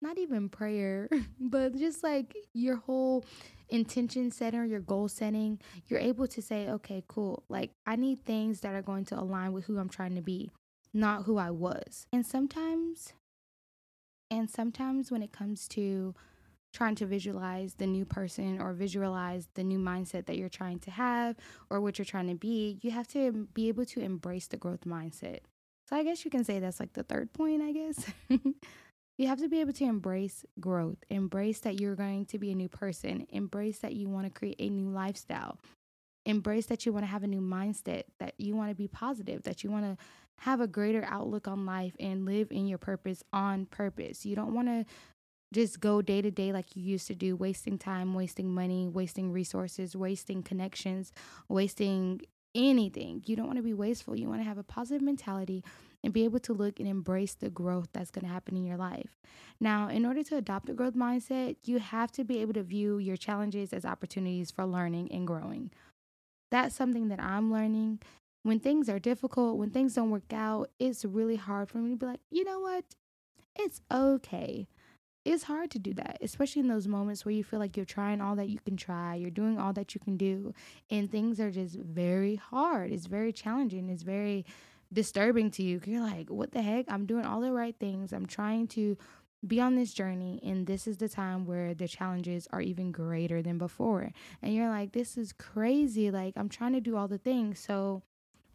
not 0.00 0.18
even 0.18 0.48
prayer, 0.48 1.08
but 1.40 1.76
just 1.76 2.02
like 2.02 2.36
your 2.52 2.76
whole 2.76 3.24
intention 3.68 4.30
setting 4.30 4.68
your 4.68 4.80
goal 4.80 5.08
setting, 5.08 5.60
you're 5.86 6.00
able 6.00 6.26
to 6.28 6.42
say, 6.42 6.68
okay, 6.68 7.02
cool. 7.08 7.42
Like, 7.48 7.70
I 7.86 7.96
need 7.96 8.24
things 8.24 8.60
that 8.60 8.74
are 8.74 8.82
going 8.82 9.04
to 9.06 9.18
align 9.18 9.52
with 9.52 9.64
who 9.64 9.78
I'm 9.78 9.88
trying 9.88 10.14
to 10.14 10.22
be, 10.22 10.50
not 10.92 11.24
who 11.24 11.38
I 11.38 11.50
was. 11.50 12.06
And 12.12 12.26
sometimes 12.26 13.12
and 14.30 14.50
sometimes 14.50 15.10
when 15.10 15.22
it 15.22 15.32
comes 15.32 15.68
to 15.68 16.14
trying 16.72 16.96
to 16.96 17.06
visualize 17.06 17.74
the 17.74 17.86
new 17.86 18.04
person 18.04 18.60
or 18.60 18.72
visualize 18.72 19.48
the 19.54 19.62
new 19.62 19.78
mindset 19.78 20.26
that 20.26 20.36
you're 20.36 20.48
trying 20.48 20.80
to 20.80 20.90
have 20.90 21.36
or 21.70 21.80
what 21.80 21.98
you're 21.98 22.04
trying 22.04 22.28
to 22.28 22.34
be, 22.34 22.78
you 22.82 22.90
have 22.90 23.06
to 23.06 23.46
be 23.54 23.68
able 23.68 23.84
to 23.84 24.00
embrace 24.00 24.48
the 24.48 24.56
growth 24.56 24.80
mindset. 24.84 25.40
So 25.88 25.94
I 25.94 26.02
guess 26.02 26.24
you 26.24 26.30
can 26.30 26.42
say 26.42 26.58
that's 26.58 26.80
like 26.80 26.94
the 26.94 27.04
third 27.04 27.32
point, 27.32 27.62
I 27.62 27.72
guess. 27.72 28.06
you 29.18 29.28
have 29.28 29.38
to 29.38 29.48
be 29.48 29.60
able 29.60 29.72
to 29.72 29.84
embrace 29.84 30.44
growth, 30.58 30.98
embrace 31.08 31.60
that 31.60 31.80
you're 31.80 31.94
going 31.94 32.26
to 32.26 32.38
be 32.38 32.50
a 32.50 32.54
new 32.54 32.68
person, 32.68 33.26
embrace 33.30 33.78
that 33.78 33.94
you 33.94 34.08
want 34.08 34.26
to 34.26 34.30
create 34.30 34.56
a 34.58 34.68
new 34.68 34.88
lifestyle, 34.88 35.58
embrace 36.26 36.66
that 36.66 36.84
you 36.84 36.92
want 36.92 37.04
to 37.04 37.10
have 37.10 37.22
a 37.22 37.28
new 37.28 37.40
mindset, 37.40 38.04
that 38.18 38.34
you 38.38 38.56
want 38.56 38.70
to 38.70 38.74
be 38.74 38.88
positive, 38.88 39.42
that 39.44 39.62
you 39.62 39.70
want 39.70 39.84
to 39.84 39.96
have 40.40 40.60
a 40.60 40.66
greater 40.66 41.04
outlook 41.08 41.46
on 41.46 41.64
life 41.64 41.94
and 42.00 42.24
live 42.24 42.48
in 42.50 42.66
your 42.66 42.78
purpose 42.78 43.22
on 43.32 43.66
purpose. 43.66 44.26
You 44.26 44.34
don't 44.34 44.54
want 44.54 44.68
to 44.68 44.84
just 45.52 45.78
go 45.78 46.02
day 46.02 46.20
to 46.20 46.32
day 46.32 46.52
like 46.52 46.74
you 46.74 46.82
used 46.82 47.06
to 47.06 47.14
do, 47.14 47.36
wasting 47.36 47.78
time, 47.78 48.14
wasting 48.14 48.52
money, 48.52 48.88
wasting 48.88 49.30
resources, 49.30 49.94
wasting 49.94 50.42
connections, 50.42 51.12
wasting 51.48 52.20
anything. 52.54 53.22
You 53.26 53.36
don't 53.36 53.46
want 53.46 53.58
to 53.58 53.62
be 53.62 53.74
wasteful. 53.74 54.18
You 54.18 54.28
want 54.28 54.40
to 54.40 54.48
have 54.48 54.58
a 54.58 54.64
positive 54.64 55.02
mentality 55.02 55.62
and 56.04 56.12
be 56.12 56.24
able 56.24 56.38
to 56.40 56.52
look 56.52 56.78
and 56.78 56.88
embrace 56.88 57.34
the 57.34 57.50
growth 57.50 57.88
that's 57.92 58.12
going 58.12 58.24
to 58.24 58.32
happen 58.32 58.56
in 58.56 58.64
your 58.64 58.76
life. 58.76 59.18
Now, 59.58 59.88
in 59.88 60.06
order 60.06 60.22
to 60.22 60.36
adopt 60.36 60.68
a 60.68 60.74
growth 60.74 60.94
mindset, 60.94 61.56
you 61.64 61.80
have 61.80 62.12
to 62.12 62.22
be 62.22 62.40
able 62.40 62.52
to 62.52 62.62
view 62.62 62.98
your 62.98 63.16
challenges 63.16 63.72
as 63.72 63.84
opportunities 63.84 64.52
for 64.52 64.64
learning 64.64 65.10
and 65.10 65.26
growing. 65.26 65.70
That's 66.52 66.76
something 66.76 67.08
that 67.08 67.20
I'm 67.20 67.52
learning 67.52 68.00
when 68.44 68.60
things 68.60 68.90
are 68.90 68.98
difficult, 68.98 69.56
when 69.56 69.70
things 69.70 69.94
don't 69.94 70.10
work 70.10 70.32
out, 70.32 70.70
it's 70.78 71.04
really 71.04 71.36
hard 71.36 71.70
for 71.70 71.78
me 71.78 71.92
to 71.92 71.96
be 71.96 72.06
like, 72.06 72.20
you 72.30 72.44
know 72.44 72.60
what? 72.60 72.84
It's 73.56 73.80
okay. 73.90 74.68
It's 75.24 75.44
hard 75.44 75.70
to 75.70 75.78
do 75.78 75.94
that, 75.94 76.18
especially 76.20 76.60
in 76.60 76.68
those 76.68 76.86
moments 76.86 77.24
where 77.24 77.34
you 77.34 77.42
feel 77.42 77.58
like 77.58 77.74
you're 77.74 77.86
trying 77.86 78.20
all 78.20 78.36
that 78.36 78.50
you 78.50 78.58
can 78.58 78.76
try, 78.76 79.14
you're 79.14 79.30
doing 79.30 79.58
all 79.58 79.72
that 79.72 79.94
you 79.94 80.00
can 80.00 80.18
do, 80.18 80.52
and 80.90 81.10
things 81.10 81.40
are 81.40 81.50
just 81.50 81.76
very 81.76 82.36
hard. 82.36 82.92
It's 82.92 83.06
very 83.06 83.32
challenging. 83.32 83.88
It's 83.88 84.02
very 84.02 84.44
disturbing 84.94 85.50
to 85.52 85.62
you. 85.62 85.80
You're 85.84 86.00
like, 86.00 86.30
what 86.30 86.52
the 86.52 86.62
heck? 86.62 86.86
I'm 86.88 87.06
doing 87.06 87.26
all 87.26 87.40
the 87.40 87.52
right 87.52 87.76
things. 87.78 88.12
I'm 88.12 88.26
trying 88.26 88.68
to 88.68 88.96
be 89.46 89.60
on 89.60 89.76
this 89.76 89.92
journey 89.92 90.40
and 90.42 90.66
this 90.66 90.86
is 90.86 90.96
the 90.96 91.08
time 91.08 91.44
where 91.44 91.74
the 91.74 91.86
challenges 91.86 92.48
are 92.50 92.62
even 92.62 92.90
greater 92.90 93.42
than 93.42 93.58
before 93.58 94.10
and 94.40 94.54
you're 94.54 94.70
like 94.70 94.92
this 94.92 95.18
is 95.18 95.34
crazy 95.34 96.10
like 96.10 96.32
i'm 96.36 96.48
trying 96.48 96.72
to 96.72 96.80
do 96.80 96.96
all 96.96 97.06
the 97.06 97.18
things 97.18 97.58
so 97.58 98.02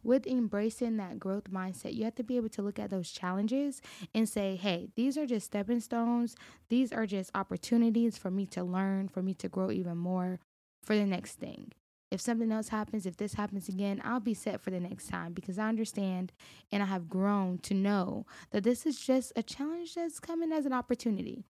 with 0.02 0.26
embracing 0.26 0.96
that 0.96 1.18
growth 1.18 1.50
mindset, 1.50 1.94
you 1.94 2.04
have 2.04 2.14
to 2.16 2.22
be 2.22 2.36
able 2.36 2.48
to 2.50 2.62
look 2.62 2.78
at 2.78 2.90
those 2.90 3.10
challenges 3.10 3.82
and 4.14 4.28
say, 4.28 4.56
hey, 4.56 4.88
these 4.96 5.18
are 5.18 5.26
just 5.26 5.46
stepping 5.46 5.80
stones. 5.80 6.36
These 6.68 6.92
are 6.92 7.06
just 7.06 7.30
opportunities 7.34 8.16
for 8.16 8.30
me 8.30 8.46
to 8.46 8.64
learn, 8.64 9.08
for 9.08 9.22
me 9.22 9.34
to 9.34 9.48
grow 9.48 9.70
even 9.70 9.98
more 9.98 10.38
for 10.82 10.96
the 10.96 11.04
next 11.04 11.34
thing. 11.34 11.72
If 12.10 12.20
something 12.20 12.50
else 12.50 12.68
happens, 12.68 13.06
if 13.06 13.16
this 13.16 13.34
happens 13.34 13.68
again, 13.68 14.00
I'll 14.04 14.20
be 14.20 14.34
set 14.34 14.60
for 14.60 14.70
the 14.70 14.80
next 14.80 15.08
time 15.08 15.32
because 15.32 15.58
I 15.58 15.68
understand 15.68 16.32
and 16.72 16.82
I 16.82 16.86
have 16.86 17.08
grown 17.08 17.58
to 17.58 17.74
know 17.74 18.26
that 18.50 18.64
this 18.64 18.84
is 18.84 18.98
just 18.98 19.32
a 19.36 19.42
challenge 19.42 19.94
that's 19.94 20.18
coming 20.18 20.52
as 20.52 20.66
an 20.66 20.72
opportunity. 20.72 21.44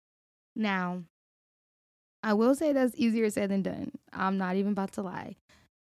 Now, 0.55 1.03
I 2.23 2.33
will 2.33 2.55
say 2.55 2.73
that's 2.73 2.97
easier 2.97 3.29
said 3.29 3.51
than 3.51 3.63
done. 3.63 3.93
I'm 4.13 4.39
not 4.39 4.57
even 4.57 4.73
about 4.73 4.93
to 4.93 5.03
lie 5.03 5.37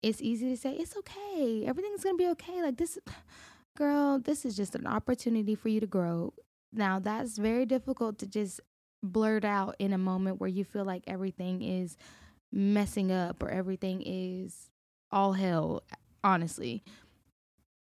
it's 0.05 0.21
easy 0.21 0.51
to 0.51 0.57
say, 0.57 0.73
it's 0.75 0.97
okay. 0.99 1.65
Everything's 1.67 2.05
going 2.05 2.19
to 2.19 2.23
be 2.23 2.29
okay. 2.29 2.63
Like 2.63 2.77
this, 2.77 2.99
girl, 3.77 4.19
this 4.19 4.45
is 4.45 4.55
just 4.55 4.75
an 4.75 4.87
opportunity 4.87 5.55
for 5.55 5.71
you 5.71 5.81
to 5.81 5.87
grow. 5.87 6.35
Now, 6.73 6.99
that's 6.99 7.39
very 7.39 7.65
difficult 7.65 8.19
to 8.19 8.27
just 8.27 8.61
blurt 9.03 9.45
out 9.45 9.77
in 9.79 9.93
a 9.95 9.99
moment 9.99 10.41
where 10.41 10.49
you 10.49 10.63
feel 10.63 10.85
like 10.85 11.05
everything 11.07 11.63
is 11.63 11.97
messing 12.55 13.11
up 13.11 13.43
or 13.43 13.51
everything 13.51 14.03
is 14.07 14.71
all 15.11 15.33
hell, 15.33 15.83
honestly. 16.23 16.85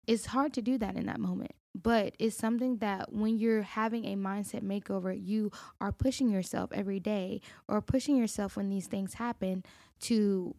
It's 0.08 0.28
hard 0.28 0.54
to 0.54 0.62
do 0.62 0.78
that 0.78 0.96
in 0.96 1.08
that 1.08 1.20
moment, 1.20 1.52
but 1.76 2.16
it's 2.20 2.36
something 2.36 2.78
that 2.78 3.12
when 3.12 3.38
you're 3.38 3.64
having 3.64 4.06
a 4.06 4.16
mindset 4.16 4.64
makeover, 4.64 5.18
you 5.20 5.52
are 5.82 5.92
pushing 5.92 6.30
yourself 6.30 6.72
every 6.74 7.00
day 7.00 7.42
or 7.68 7.82
pushing 7.82 8.16
yourself 8.16 8.56
when 8.56 8.70
these 8.70 8.88
things 8.88 9.16
happen 9.16 9.64
to 10.02 10.56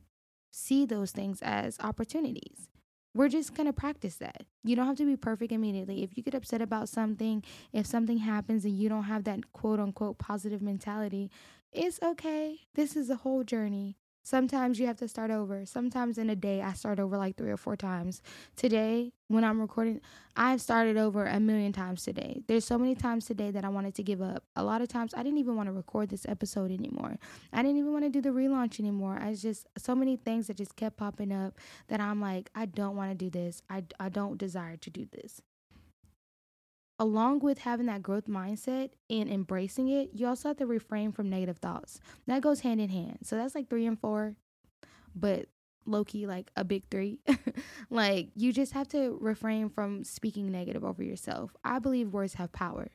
see 0.50 0.84
those 0.84 1.12
things 1.12 1.40
as 1.42 1.78
opportunities. 1.80 2.68
We're 3.12 3.28
just 3.28 3.54
going 3.54 3.66
to 3.66 3.72
practice 3.72 4.16
that. 4.16 4.44
You 4.62 4.76
don't 4.76 4.86
have 4.86 4.96
to 4.98 5.04
be 5.04 5.16
perfect 5.16 5.50
immediately. 5.50 6.04
If 6.04 6.16
you 6.16 6.22
get 6.22 6.34
upset 6.34 6.62
about 6.62 6.88
something, 6.88 7.42
if 7.72 7.86
something 7.86 8.18
happens 8.18 8.64
and 8.64 8.78
you 8.78 8.88
don't 8.88 9.04
have 9.04 9.24
that 9.24 9.52
quote 9.52 9.80
unquote 9.80 10.18
positive 10.18 10.62
mentality, 10.62 11.28
it's 11.72 12.00
okay. 12.02 12.60
This 12.74 12.96
is 12.96 13.10
a 13.10 13.16
whole 13.16 13.42
journey. 13.42 13.96
Sometimes 14.22 14.78
you 14.78 14.86
have 14.86 14.98
to 14.98 15.08
start 15.08 15.30
over. 15.30 15.64
Sometimes 15.64 16.18
in 16.18 16.30
a 16.30 16.36
day, 16.36 16.62
I 16.62 16.74
start 16.74 17.00
over 17.00 17.16
like 17.16 17.36
three 17.36 17.50
or 17.50 17.56
four 17.56 17.76
times. 17.76 18.22
Today, 18.54 19.12
when 19.28 19.44
I'm 19.44 19.60
recording, 19.60 20.00
I've 20.36 20.60
started 20.60 20.96
over 20.96 21.24
a 21.26 21.40
million 21.40 21.72
times 21.72 22.04
today. 22.04 22.42
There's 22.46 22.64
so 22.64 22.78
many 22.78 22.94
times 22.94 23.26
today 23.26 23.50
that 23.50 23.64
I 23.64 23.68
wanted 23.68 23.94
to 23.94 24.02
give 24.02 24.20
up. 24.20 24.44
A 24.56 24.62
lot 24.62 24.82
of 24.82 24.88
times, 24.88 25.14
I 25.14 25.22
didn't 25.22 25.38
even 25.38 25.56
want 25.56 25.68
to 25.68 25.72
record 25.72 26.10
this 26.10 26.26
episode 26.28 26.70
anymore. 26.70 27.16
I 27.52 27.62
didn't 27.62 27.78
even 27.78 27.92
want 27.92 28.04
to 28.04 28.10
do 28.10 28.20
the 28.20 28.30
relaunch 28.30 28.78
anymore. 28.78 29.18
I 29.20 29.34
just, 29.34 29.66
so 29.78 29.94
many 29.94 30.16
things 30.16 30.46
that 30.48 30.56
just 30.56 30.76
kept 30.76 30.96
popping 30.96 31.32
up 31.32 31.58
that 31.88 32.00
I'm 32.00 32.20
like, 32.20 32.50
I 32.54 32.66
don't 32.66 32.96
want 32.96 33.10
to 33.10 33.16
do 33.16 33.30
this. 33.30 33.62
I, 33.70 33.84
I 33.98 34.10
don't 34.10 34.38
desire 34.38 34.76
to 34.76 34.90
do 34.90 35.06
this 35.10 35.40
along 37.00 37.40
with 37.40 37.58
having 37.58 37.86
that 37.86 38.02
growth 38.02 38.26
mindset 38.26 38.90
and 39.08 39.28
embracing 39.28 39.88
it, 39.88 40.10
you 40.12 40.26
also 40.26 40.48
have 40.48 40.58
to 40.58 40.66
refrain 40.66 41.10
from 41.10 41.30
negative 41.30 41.56
thoughts. 41.56 41.98
That 42.26 42.42
goes 42.42 42.60
hand 42.60 42.80
in 42.80 42.90
hand. 42.90 43.20
So 43.22 43.36
that's 43.36 43.54
like 43.54 43.70
three 43.70 43.86
and 43.86 43.98
four, 43.98 44.36
but 45.14 45.46
low 45.86 46.04
key, 46.04 46.26
like 46.26 46.50
a 46.56 46.62
big 46.62 46.84
three. 46.90 47.18
like 47.90 48.28
you 48.36 48.52
just 48.52 48.74
have 48.74 48.86
to 48.88 49.16
refrain 49.18 49.70
from 49.70 50.04
speaking 50.04 50.52
negative 50.52 50.84
over 50.84 51.02
yourself. 51.02 51.56
I 51.64 51.78
believe 51.78 52.12
words 52.12 52.34
have 52.34 52.52
power. 52.52 52.88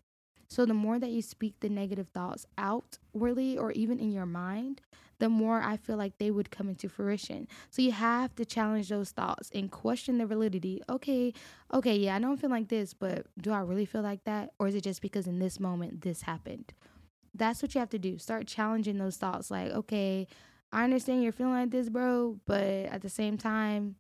So 0.48 0.68
the 0.68 0.76
more 0.76 1.00
that 1.00 1.10
you 1.10 1.24
speak 1.24 1.56
the 1.60 1.70
negative 1.70 2.10
thoughts 2.14 2.46
outwardly 2.60 3.58
or 3.58 3.72
even 3.72 4.00
in 4.00 4.12
your 4.12 4.28
mind, 4.28 4.82
the 5.20 5.30
more 5.30 5.62
I 5.62 5.78
feel 5.78 5.98
like 5.98 6.18
they 6.18 6.32
would 6.32 6.52
come 6.52 6.70
into 6.70 6.90
fruition. 6.90 7.48
So 7.70 7.82
you 7.82 7.92
have 7.92 8.36
to 8.36 8.46
challenge 8.46 8.90
those 8.90 9.12
thoughts 9.12 9.50
and 9.54 9.72
question 9.72 10.18
the 10.18 10.26
validity. 10.26 10.82
Okay, 10.90 11.34
okay, 11.74 11.96
yeah, 11.96 12.16
I 12.16 12.20
don't 12.20 12.38
feel 12.38 12.50
like 12.50 12.68
this, 12.68 12.94
but 12.94 13.26
do 13.40 13.52
I 13.52 13.60
really 13.60 13.86
feel 13.86 14.02
like 14.02 14.24
that? 14.26 14.52
Or 14.60 14.68
is 14.68 14.76
it 14.76 14.84
just 14.84 15.02
because 15.02 15.28
in 15.28 15.40
this 15.40 15.60
moment 15.60 16.02
this 16.02 16.24
happened? 16.24 16.74
That's 17.34 17.62
what 17.62 17.76
you 17.76 17.80
have 17.80 17.90
to 17.90 18.00
do. 18.00 18.18
Start 18.18 18.48
challenging 18.48 18.98
those 18.98 19.18
thoughts 19.18 19.52
like, 19.52 19.72
okay, 19.72 20.28
I 20.72 20.84
understand 20.84 21.24
you're 21.24 21.32
feeling 21.32 21.54
like 21.54 21.72
this, 21.72 21.90
bro, 21.90 22.38
but 22.46 22.64
at 22.64 23.02
the 23.02 23.10
same 23.10 23.38
time, 23.38 23.96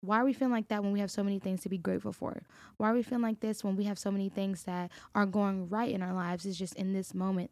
why 0.00 0.20
are 0.20 0.24
we 0.24 0.34
feeling 0.34 0.52
like 0.52 0.68
that 0.68 0.82
when 0.82 0.92
we 0.92 1.00
have 1.00 1.10
so 1.10 1.24
many 1.24 1.38
things 1.38 1.62
to 1.62 1.68
be 1.68 1.78
grateful 1.78 2.12
for? 2.12 2.42
Why 2.76 2.90
are 2.90 2.94
we 2.94 3.02
feeling 3.02 3.22
like 3.22 3.40
this 3.40 3.64
when 3.64 3.76
we 3.76 3.84
have 3.84 3.98
so 3.98 4.10
many 4.10 4.28
things 4.28 4.64
that 4.64 4.90
are 5.14 5.26
going 5.26 5.68
right 5.68 5.90
in 5.90 6.02
our 6.02 6.12
lives? 6.12 6.44
It's 6.44 6.58
just 6.58 6.74
in 6.74 6.92
this 6.92 7.14
moment, 7.14 7.50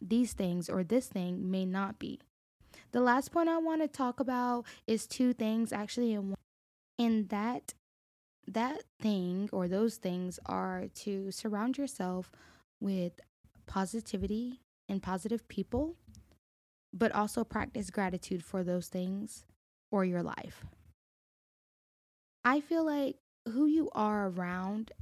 these 0.00 0.32
things 0.32 0.68
or 0.68 0.84
this 0.84 1.06
thing 1.06 1.50
may 1.50 1.64
not 1.64 1.98
be. 1.98 2.20
The 2.92 3.00
last 3.00 3.32
point 3.32 3.48
I 3.48 3.58
want 3.58 3.82
to 3.82 3.88
talk 3.88 4.20
about 4.20 4.64
is 4.86 5.06
two 5.06 5.32
things 5.32 5.72
actually 5.72 6.12
in 6.12 6.28
one. 6.28 6.38
And 6.98 7.28
that 7.28 7.74
that 8.46 8.82
thing 9.00 9.50
or 9.52 9.68
those 9.68 9.96
things 9.96 10.40
are 10.46 10.86
to 10.94 11.30
surround 11.30 11.76
yourself 11.76 12.32
with 12.80 13.20
positivity 13.66 14.60
and 14.88 15.02
positive 15.02 15.46
people, 15.48 15.96
but 16.92 17.12
also 17.12 17.44
practice 17.44 17.90
gratitude 17.90 18.42
for 18.42 18.64
those 18.64 18.88
things 18.88 19.44
or 19.92 20.04
your 20.04 20.22
life. 20.22 20.64
I 22.42 22.60
feel 22.60 22.84
like 22.84 23.16
who 23.46 23.66
you 23.66 23.90
are 23.92 24.28
around 24.28 24.92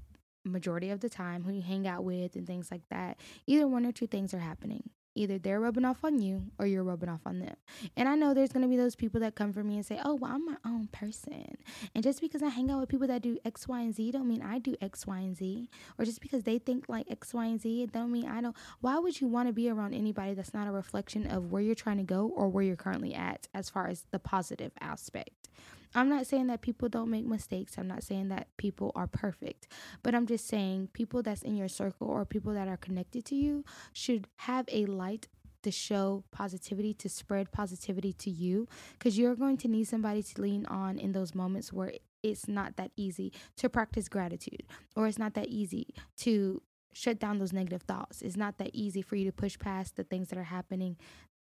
majority 0.44 0.90
of 0.90 1.00
the 1.00 1.08
time, 1.08 1.44
who 1.44 1.52
you 1.52 1.62
hang 1.62 1.86
out 1.86 2.04
with 2.04 2.34
and 2.34 2.46
things 2.46 2.70
like 2.70 2.88
that, 2.90 3.18
either 3.46 3.66
one 3.66 3.86
or 3.86 3.92
two 3.92 4.06
things 4.06 4.34
are 4.34 4.40
happening. 4.40 4.90
Either 5.16 5.38
they're 5.38 5.60
rubbing 5.60 5.84
off 5.84 6.04
on 6.04 6.20
you 6.20 6.44
or 6.58 6.66
you're 6.66 6.84
rubbing 6.84 7.08
off 7.08 7.22
on 7.26 7.40
them. 7.40 7.56
And 7.96 8.08
I 8.08 8.14
know 8.14 8.34
there's 8.34 8.52
going 8.52 8.62
to 8.62 8.68
be 8.68 8.76
those 8.76 8.94
people 8.94 9.20
that 9.20 9.34
come 9.34 9.52
for 9.52 9.64
me 9.64 9.76
and 9.76 9.86
say, 9.86 9.98
oh, 10.04 10.14
well, 10.14 10.32
I'm 10.32 10.44
my 10.44 10.56
own 10.64 10.88
person. 10.92 11.56
And 11.94 12.04
just 12.04 12.20
because 12.20 12.42
I 12.42 12.48
hang 12.48 12.70
out 12.70 12.80
with 12.80 12.88
people 12.88 13.06
that 13.08 13.22
do 13.22 13.38
X, 13.44 13.66
Y, 13.66 13.80
and 13.80 13.94
Z 13.94 14.10
don't 14.12 14.28
mean 14.28 14.42
I 14.42 14.58
do 14.58 14.76
X, 14.80 15.06
Y, 15.06 15.18
and 15.18 15.36
Z. 15.36 15.70
Or 15.98 16.04
just 16.04 16.20
because 16.20 16.44
they 16.44 16.58
think 16.58 16.88
like 16.88 17.10
X, 17.10 17.34
Y, 17.34 17.44
and 17.46 17.60
Z 17.60 17.86
don't 17.92 18.12
mean 18.12 18.26
I 18.26 18.40
don't. 18.40 18.56
Why 18.80 18.98
would 18.98 19.20
you 19.20 19.26
want 19.26 19.48
to 19.48 19.52
be 19.52 19.70
around 19.70 19.94
anybody 19.94 20.34
that's 20.34 20.54
not 20.54 20.68
a 20.68 20.72
reflection 20.72 21.26
of 21.26 21.50
where 21.50 21.62
you're 21.62 21.74
trying 21.74 21.98
to 21.98 22.04
go 22.04 22.28
or 22.28 22.48
where 22.48 22.64
you're 22.64 22.76
currently 22.76 23.14
at 23.14 23.48
as 23.54 23.70
far 23.70 23.88
as 23.88 24.04
the 24.10 24.18
positive 24.18 24.72
aspect? 24.80 25.48
I'm 25.94 26.08
not 26.08 26.26
saying 26.26 26.48
that 26.48 26.62
people 26.62 26.88
don't 26.88 27.10
make 27.10 27.26
mistakes. 27.26 27.76
I'm 27.78 27.88
not 27.88 28.02
saying 28.02 28.28
that 28.28 28.48
people 28.56 28.92
are 28.94 29.06
perfect. 29.06 29.68
But 30.02 30.14
I'm 30.14 30.26
just 30.26 30.46
saying 30.46 30.90
people 30.92 31.22
that's 31.22 31.42
in 31.42 31.56
your 31.56 31.68
circle 31.68 32.08
or 32.08 32.24
people 32.24 32.52
that 32.54 32.68
are 32.68 32.76
connected 32.76 33.24
to 33.26 33.34
you 33.34 33.64
should 33.92 34.28
have 34.36 34.66
a 34.70 34.86
light 34.86 35.28
to 35.62 35.70
show 35.70 36.22
positivity, 36.30 36.94
to 36.94 37.08
spread 37.08 37.50
positivity 37.50 38.12
to 38.12 38.30
you, 38.30 38.68
because 38.92 39.18
you're 39.18 39.34
going 39.34 39.56
to 39.56 39.68
need 39.68 39.84
somebody 39.84 40.22
to 40.22 40.40
lean 40.40 40.64
on 40.66 40.98
in 40.98 41.12
those 41.12 41.34
moments 41.34 41.72
where 41.72 41.92
it's 42.22 42.46
not 42.46 42.76
that 42.76 42.90
easy 42.96 43.32
to 43.56 43.68
practice 43.68 44.08
gratitude 44.08 44.62
or 44.96 45.06
it's 45.06 45.18
not 45.18 45.34
that 45.34 45.48
easy 45.48 45.94
to 46.16 46.62
shut 46.92 47.18
down 47.18 47.38
those 47.38 47.52
negative 47.52 47.82
thoughts. 47.82 48.22
It's 48.22 48.36
not 48.36 48.58
that 48.58 48.70
easy 48.72 49.02
for 49.02 49.16
you 49.16 49.24
to 49.26 49.32
push 49.32 49.58
past 49.58 49.96
the 49.96 50.04
things 50.04 50.28
that 50.28 50.38
are 50.38 50.44
happening 50.44 50.96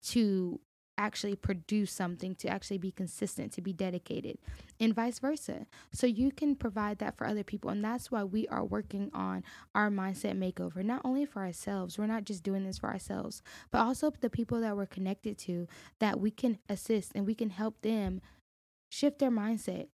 to 0.04 0.60
actually 1.02 1.36
produce 1.36 1.92
something, 1.92 2.36
to 2.36 2.48
actually 2.48 2.78
be 2.78 2.92
consistent, 2.92 3.52
to 3.54 3.62
be 3.62 3.74
dedicated, 3.74 4.38
and 4.80 4.94
vice 4.94 5.18
versa. 5.18 5.66
So 5.92 6.06
you 6.06 6.32
can 6.32 6.56
provide 6.56 7.00
that 7.00 7.18
for 7.18 7.26
other 7.26 7.44
people. 7.44 7.72
And 7.72 7.84
that's 7.84 8.12
why 8.12 8.24
we 8.24 8.48
are 8.50 8.64
working 8.64 9.10
on 9.14 9.44
our 9.74 9.90
mindset 9.90 10.38
makeover, 10.38 10.84
not 10.84 11.02
only 11.04 11.26
for 11.26 11.42
ourselves, 11.42 11.98
we're 11.98 12.06
not 12.06 12.26
just 12.26 12.44
doing 12.44 12.64
this 12.64 12.78
for 12.78 12.90
ourselves, 12.90 13.42
but 13.72 13.80
also 13.80 14.12
the 14.22 14.30
people 14.30 14.62
that 14.62 14.78
we're 14.78 14.86
connected 14.86 15.38
to 15.40 15.68
that 16.00 16.20
we 16.20 16.30
can 16.30 16.60
assist 16.70 17.12
and 17.16 17.26
we 17.26 17.36
can 17.36 17.50
help 17.50 17.82
them 17.82 18.22
shift 18.92 19.18
their 19.20 19.32
mindset, 19.32 19.88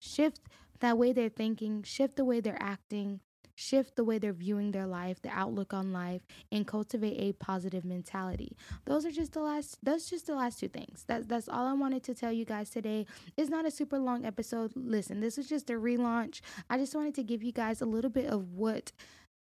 shift 0.00 0.40
that 0.80 0.98
way 0.98 1.12
they're 1.12 1.28
thinking, 1.28 1.82
shift 1.82 2.16
the 2.16 2.24
way 2.24 2.40
they're 2.40 2.60
acting, 2.60 3.20
shift 3.54 3.96
the 3.96 4.04
way 4.04 4.18
they're 4.18 4.32
viewing 4.32 4.72
their 4.72 4.86
life, 4.86 5.22
the 5.22 5.28
outlook 5.28 5.72
on 5.72 5.92
life, 5.92 6.22
and 6.50 6.66
cultivate 6.66 7.16
a 7.18 7.32
positive 7.32 7.84
mentality. 7.84 8.56
Those 8.84 9.06
are 9.06 9.10
just 9.10 9.32
the 9.32 9.40
last 9.40 9.78
that's 9.82 10.10
just 10.10 10.26
the 10.26 10.34
last 10.34 10.60
two 10.60 10.68
things. 10.68 11.04
That's 11.06 11.26
that's 11.26 11.48
all 11.48 11.66
I 11.66 11.72
wanted 11.72 12.02
to 12.04 12.14
tell 12.14 12.32
you 12.32 12.44
guys 12.44 12.70
today. 12.70 13.06
It's 13.36 13.50
not 13.50 13.66
a 13.66 13.70
super 13.70 13.98
long 13.98 14.24
episode. 14.24 14.72
Listen, 14.74 15.20
this 15.20 15.38
is 15.38 15.48
just 15.48 15.70
a 15.70 15.74
relaunch. 15.74 16.40
I 16.68 16.78
just 16.78 16.94
wanted 16.94 17.14
to 17.14 17.22
give 17.22 17.42
you 17.42 17.52
guys 17.52 17.80
a 17.80 17.86
little 17.86 18.10
bit 18.10 18.26
of 18.26 18.52
what 18.52 18.92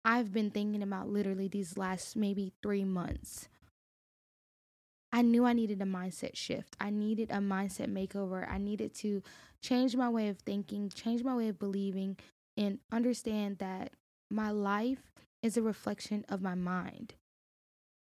I've 0.05 0.31
been 0.31 0.51
thinking 0.51 0.83
about 0.83 1.09
literally 1.09 1.47
these 1.47 1.77
last 1.77 2.15
maybe 2.15 2.53
3 2.63 2.85
months. 2.85 3.49
I 5.11 5.21
knew 5.21 5.45
I 5.45 5.53
needed 5.53 5.81
a 5.81 5.85
mindset 5.85 6.35
shift. 6.35 6.75
I 6.79 6.89
needed 6.89 7.31
a 7.31 7.37
mindset 7.37 7.91
makeover. 7.91 8.49
I 8.49 8.57
needed 8.57 8.93
to 8.95 9.23
change 9.61 9.95
my 9.95 10.09
way 10.09 10.27
of 10.27 10.37
thinking, 10.39 10.89
change 10.89 11.23
my 11.23 11.35
way 11.35 11.47
of 11.47 11.57
believing, 11.57 12.17
and 12.57 12.79
understand 12.91 13.59
that 13.59 13.91
my 14.29 14.51
life 14.51 15.11
is 15.43 15.55
a 15.55 15.61
reflection 15.61 16.25
of 16.27 16.41
my 16.41 16.55
mind. 16.55 17.13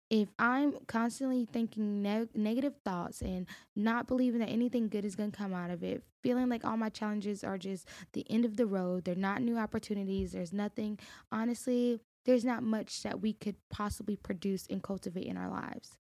If 0.10 0.30
I'm 0.40 0.74
constantly 0.88 1.46
thinking 1.46 2.02
ne- 2.02 2.30
negative 2.34 2.76
thoughts 2.86 3.22
and 3.22 3.46
not 3.76 4.08
believing 4.08 4.40
that 4.40 4.48
anything 4.48 4.88
good 4.88 5.04
is 5.04 5.18
going 5.18 5.32
to 5.32 5.38
come 5.38 5.54
out 5.54 5.70
of 5.70 5.84
it, 5.84 6.02
feeling 6.24 6.48
like 6.48 6.64
all 6.64 6.78
my 6.78 6.90
challenges 6.90 7.44
are 7.44 7.58
just 7.58 7.88
the 8.14 8.26
end 8.30 8.46
of 8.46 8.56
the 8.56 8.66
road, 8.66 9.04
they're 9.04 9.16
not 9.16 9.42
new 9.42 9.58
opportunities, 9.58 10.32
there's 10.32 10.54
nothing, 10.54 10.98
honestly, 11.30 12.00
there's 12.26 12.46
not 12.46 12.64
much 12.64 13.04
that 13.04 13.22
we 13.22 13.34
could 13.34 13.56
possibly 13.70 14.16
produce 14.16 14.66
and 14.70 14.82
cultivate 14.82 15.26
in 15.26 15.36
our 15.36 15.50
lives. 15.50 15.98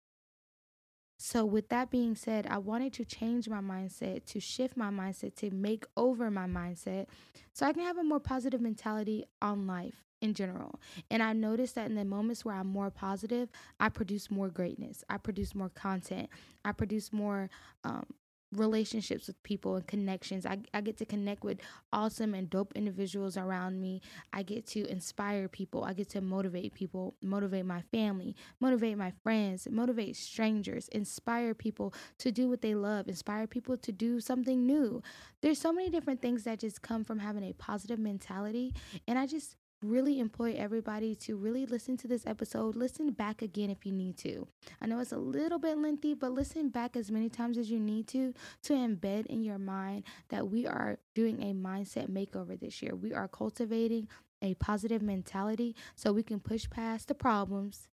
So, 1.25 1.45
with 1.45 1.69
that 1.69 1.89
being 1.89 2.15
said, 2.15 2.47
I 2.47 2.57
wanted 2.57 2.91
to 2.95 3.05
change 3.05 3.47
my 3.47 3.61
mindset, 3.61 4.25
to 4.25 4.41
shift 4.41 4.75
my 4.75 4.89
mindset, 4.89 5.35
to 5.37 5.51
make 5.51 5.85
over 5.95 6.29
my 6.29 6.47
mindset 6.47 7.07
so 7.53 7.65
I 7.65 7.71
can 7.71 7.83
have 7.83 7.97
a 7.97 8.03
more 8.03 8.19
positive 8.19 8.59
mentality 8.59 9.23
on 9.41 9.65
life 9.65 10.03
in 10.19 10.33
general. 10.33 10.81
And 11.09 11.23
I 11.23 11.31
noticed 11.31 11.75
that 11.75 11.89
in 11.89 11.95
the 11.95 12.03
moments 12.03 12.43
where 12.43 12.55
I'm 12.55 12.67
more 12.67 12.91
positive, 12.91 13.47
I 13.79 13.87
produce 13.87 14.29
more 14.29 14.49
greatness, 14.49 15.05
I 15.09 15.15
produce 15.15 15.55
more 15.55 15.69
content, 15.69 16.27
I 16.65 16.73
produce 16.73 17.13
more 17.13 17.49
um, 17.85 18.05
relationships 18.53 19.27
with 19.27 19.41
people 19.43 19.75
and 19.75 19.87
connections. 19.87 20.45
I, 20.45 20.59
I 20.73 20.81
get 20.81 20.97
to 20.97 21.05
connect 21.05 21.43
with 21.43 21.59
awesome 21.91 22.33
and 22.33 22.49
dope 22.49 22.73
individuals 22.75 23.37
around 23.37 23.81
me. 23.81 24.01
I 24.31 24.43
get 24.43 24.65
to 24.67 24.85
inspire 24.89 25.47
people. 25.47 25.83
I 25.83 25.93
get 25.93 26.09
to 26.09 26.21
motivate 26.21 26.73
people, 26.73 27.15
motivate 27.21 27.65
my 27.65 27.81
family, 27.91 28.35
motivate 28.59 28.97
my 28.97 29.11
friends, 29.23 29.67
motivate 29.69 30.15
strangers, 30.15 30.87
inspire 30.89 31.53
people 31.53 31.93
to 32.19 32.31
do 32.31 32.47
what 32.49 32.61
they 32.61 32.75
love, 32.75 33.07
inspire 33.07 33.47
people 33.47 33.77
to 33.77 33.91
do 33.91 34.19
something 34.19 34.65
new. 34.65 35.01
There's 35.41 35.59
so 35.59 35.73
many 35.73 35.89
different 35.89 36.21
things 36.21 36.43
that 36.43 36.59
just 36.59 36.81
come 36.81 37.03
from 37.03 37.19
having 37.19 37.43
a 37.43 37.53
positive 37.53 37.99
mentality. 37.99 38.73
And 39.07 39.19
I 39.19 39.27
just 39.27 39.57
really 39.83 40.19
employ 40.19 40.55
everybody 40.57 41.15
to 41.15 41.35
really 41.35 41.65
listen 41.65 41.97
to 41.97 42.07
this 42.07 42.25
episode. 42.25 42.75
Listen 42.75 43.11
back 43.11 43.41
again 43.41 43.69
if 43.69 43.85
you 43.85 43.91
need 43.91 44.17
to. 44.17 44.47
I 44.81 44.85
know 44.87 44.99
it's 44.99 45.11
a 45.11 45.17
little 45.17 45.59
bit 45.59 45.77
lengthy, 45.77 46.13
but 46.13 46.31
listen 46.31 46.69
back 46.69 46.95
as 46.95 47.11
many 47.11 47.29
times 47.29 47.57
as 47.57 47.69
you 47.69 47.79
need 47.79 48.07
to 48.09 48.33
to 48.63 48.73
embed 48.73 49.25
in 49.27 49.43
your 49.43 49.59
mind 49.59 50.03
that 50.29 50.47
we 50.47 50.65
are 50.65 50.97
doing 51.13 51.41
a 51.41 51.53
mindset 51.53 52.09
makeover 52.09 52.59
this 52.59 52.81
year. 52.81 52.95
We 52.95 53.13
are 53.13 53.27
cultivating 53.27 54.07
a 54.41 54.53
positive 54.55 55.01
mentality 55.01 55.75
so 55.95 56.11
we 56.11 56.23
can 56.23 56.39
push 56.39 56.69
past 56.69 57.07
the 57.07 57.15
problems 57.15 57.87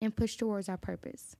and 0.00 0.14
push 0.14 0.36
towards 0.36 0.68
our 0.68 0.76
purpose. 0.76 1.36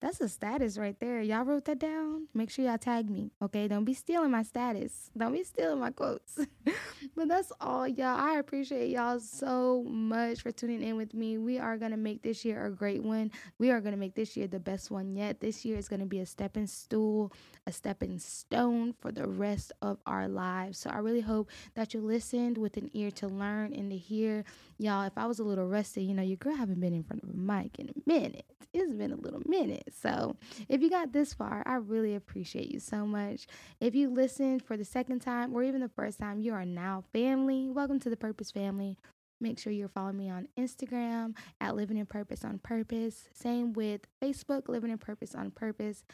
That's 0.00 0.20
a 0.20 0.28
status 0.28 0.78
right 0.78 0.98
there. 1.00 1.20
Y'all 1.22 1.44
wrote 1.44 1.64
that 1.64 1.80
down? 1.80 2.28
Make 2.32 2.50
sure 2.50 2.64
y'all 2.64 2.78
tag 2.78 3.10
me. 3.10 3.32
Okay. 3.42 3.66
Don't 3.66 3.84
be 3.84 3.94
stealing 3.94 4.30
my 4.30 4.44
status. 4.44 5.10
Don't 5.16 5.32
be 5.32 5.42
stealing 5.42 5.80
my 5.80 5.90
quotes. 5.90 6.38
but 7.16 7.26
that's 7.26 7.50
all, 7.60 7.88
y'all. 7.88 8.16
I 8.16 8.34
appreciate 8.38 8.90
y'all 8.90 9.18
so 9.18 9.84
much 9.88 10.42
for 10.42 10.52
tuning 10.52 10.82
in 10.82 10.96
with 10.96 11.14
me. 11.14 11.36
We 11.38 11.58
are 11.58 11.76
going 11.76 11.90
to 11.90 11.96
make 11.96 12.22
this 12.22 12.44
year 12.44 12.64
a 12.66 12.70
great 12.70 13.02
one. 13.02 13.32
We 13.58 13.72
are 13.72 13.80
going 13.80 13.92
to 13.92 13.98
make 13.98 14.14
this 14.14 14.36
year 14.36 14.46
the 14.46 14.60
best 14.60 14.92
one 14.92 15.16
yet. 15.16 15.40
This 15.40 15.64
year 15.64 15.76
is 15.76 15.88
going 15.88 16.00
to 16.00 16.06
be 16.06 16.20
a 16.20 16.26
stepping 16.26 16.68
stool, 16.68 17.32
a 17.66 17.72
stepping 17.72 18.20
stone 18.20 18.94
for 19.00 19.10
the 19.10 19.26
rest 19.26 19.72
of 19.82 19.98
our 20.06 20.28
lives. 20.28 20.78
So 20.78 20.90
I 20.90 20.98
really 20.98 21.22
hope 21.22 21.50
that 21.74 21.92
you 21.92 22.00
listened 22.00 22.56
with 22.56 22.76
an 22.76 22.88
ear 22.92 23.10
to 23.12 23.26
learn 23.26 23.72
and 23.72 23.90
to 23.90 23.96
hear. 23.96 24.44
Y'all, 24.80 25.02
if 25.02 25.14
I 25.16 25.26
was 25.26 25.40
a 25.40 25.44
little 25.44 25.66
rusty, 25.66 26.04
you 26.04 26.14
know, 26.14 26.22
your 26.22 26.36
girl 26.36 26.54
haven't 26.54 26.78
been 26.78 26.94
in 26.94 27.02
front 27.02 27.24
of 27.24 27.30
a 27.30 27.36
mic 27.36 27.80
in 27.80 27.88
a 27.88 27.92
minute. 28.06 28.46
It's 28.72 28.92
been 28.92 29.10
a 29.10 29.16
little 29.16 29.42
minute. 29.44 29.92
So, 30.00 30.36
if 30.68 30.82
you 30.82 30.88
got 30.88 31.12
this 31.12 31.34
far, 31.34 31.64
I 31.66 31.76
really 31.76 32.14
appreciate 32.14 32.70
you 32.70 32.78
so 32.78 33.04
much. 33.04 33.48
If 33.80 33.96
you 33.96 34.08
listened 34.08 34.62
for 34.62 34.76
the 34.76 34.84
second 34.84 35.18
time 35.18 35.52
or 35.52 35.64
even 35.64 35.80
the 35.80 35.88
first 35.88 36.20
time, 36.20 36.38
you 36.38 36.52
are 36.52 36.64
now 36.64 37.02
family. 37.12 37.68
Welcome 37.68 37.98
to 38.00 38.10
the 38.10 38.16
Purpose 38.16 38.52
Family. 38.52 38.96
Make 39.40 39.58
sure 39.58 39.72
you're 39.72 39.88
following 39.88 40.16
me 40.16 40.30
on 40.30 40.46
Instagram 40.56 41.36
at 41.60 41.74
Living 41.74 41.96
in 41.96 42.06
Purpose 42.06 42.44
on 42.44 42.58
Purpose. 42.58 43.28
Same 43.32 43.72
with 43.72 44.02
Facebook, 44.22 44.68
Living 44.68 44.92
in 44.92 44.98
Purpose 44.98 45.34
on 45.34 45.50
Purpose. 45.50 46.04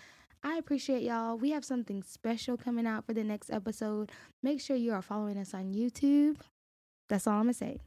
I 0.42 0.56
appreciate 0.56 1.02
y'all. 1.02 1.36
We 1.36 1.50
have 1.50 1.66
something 1.66 2.02
special 2.02 2.56
coming 2.56 2.86
out 2.86 3.04
for 3.04 3.12
the 3.12 3.24
next 3.24 3.50
episode. 3.50 4.10
Make 4.42 4.62
sure 4.62 4.76
you 4.76 4.92
are 4.92 5.02
following 5.02 5.36
us 5.36 5.52
on 5.52 5.74
YouTube. 5.74 6.36
That's 7.10 7.26
all 7.26 7.34
I'm 7.34 7.42
going 7.42 7.52
to 7.52 7.58
say. 7.58 7.80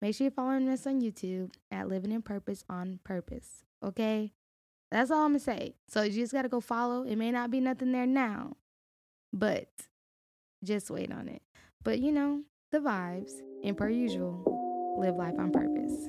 Make 0.00 0.14
sure 0.14 0.24
you're 0.26 0.32
following 0.32 0.68
us 0.68 0.86
on 0.86 1.00
YouTube 1.00 1.52
at 1.70 1.88
Living 1.88 2.12
in 2.12 2.22
Purpose 2.22 2.64
on 2.68 3.00
Purpose. 3.04 3.64
Okay? 3.84 4.32
That's 4.90 5.10
all 5.10 5.24
I'm 5.24 5.30
gonna 5.30 5.40
say. 5.40 5.74
So 5.88 6.02
you 6.02 6.20
just 6.20 6.32
gotta 6.32 6.48
go 6.48 6.60
follow. 6.60 7.04
It 7.04 7.16
may 7.16 7.30
not 7.30 7.50
be 7.50 7.60
nothing 7.60 7.92
there 7.92 8.06
now, 8.06 8.56
but 9.32 9.68
just 10.62 10.90
wait 10.90 11.10
on 11.10 11.28
it. 11.28 11.42
But 11.82 12.00
you 12.00 12.12
know, 12.12 12.42
the 12.70 12.78
vibes, 12.78 13.32
and 13.64 13.76
per 13.76 13.88
usual, 13.88 14.96
live 14.98 15.16
life 15.16 15.38
on 15.38 15.50
purpose. 15.50 16.08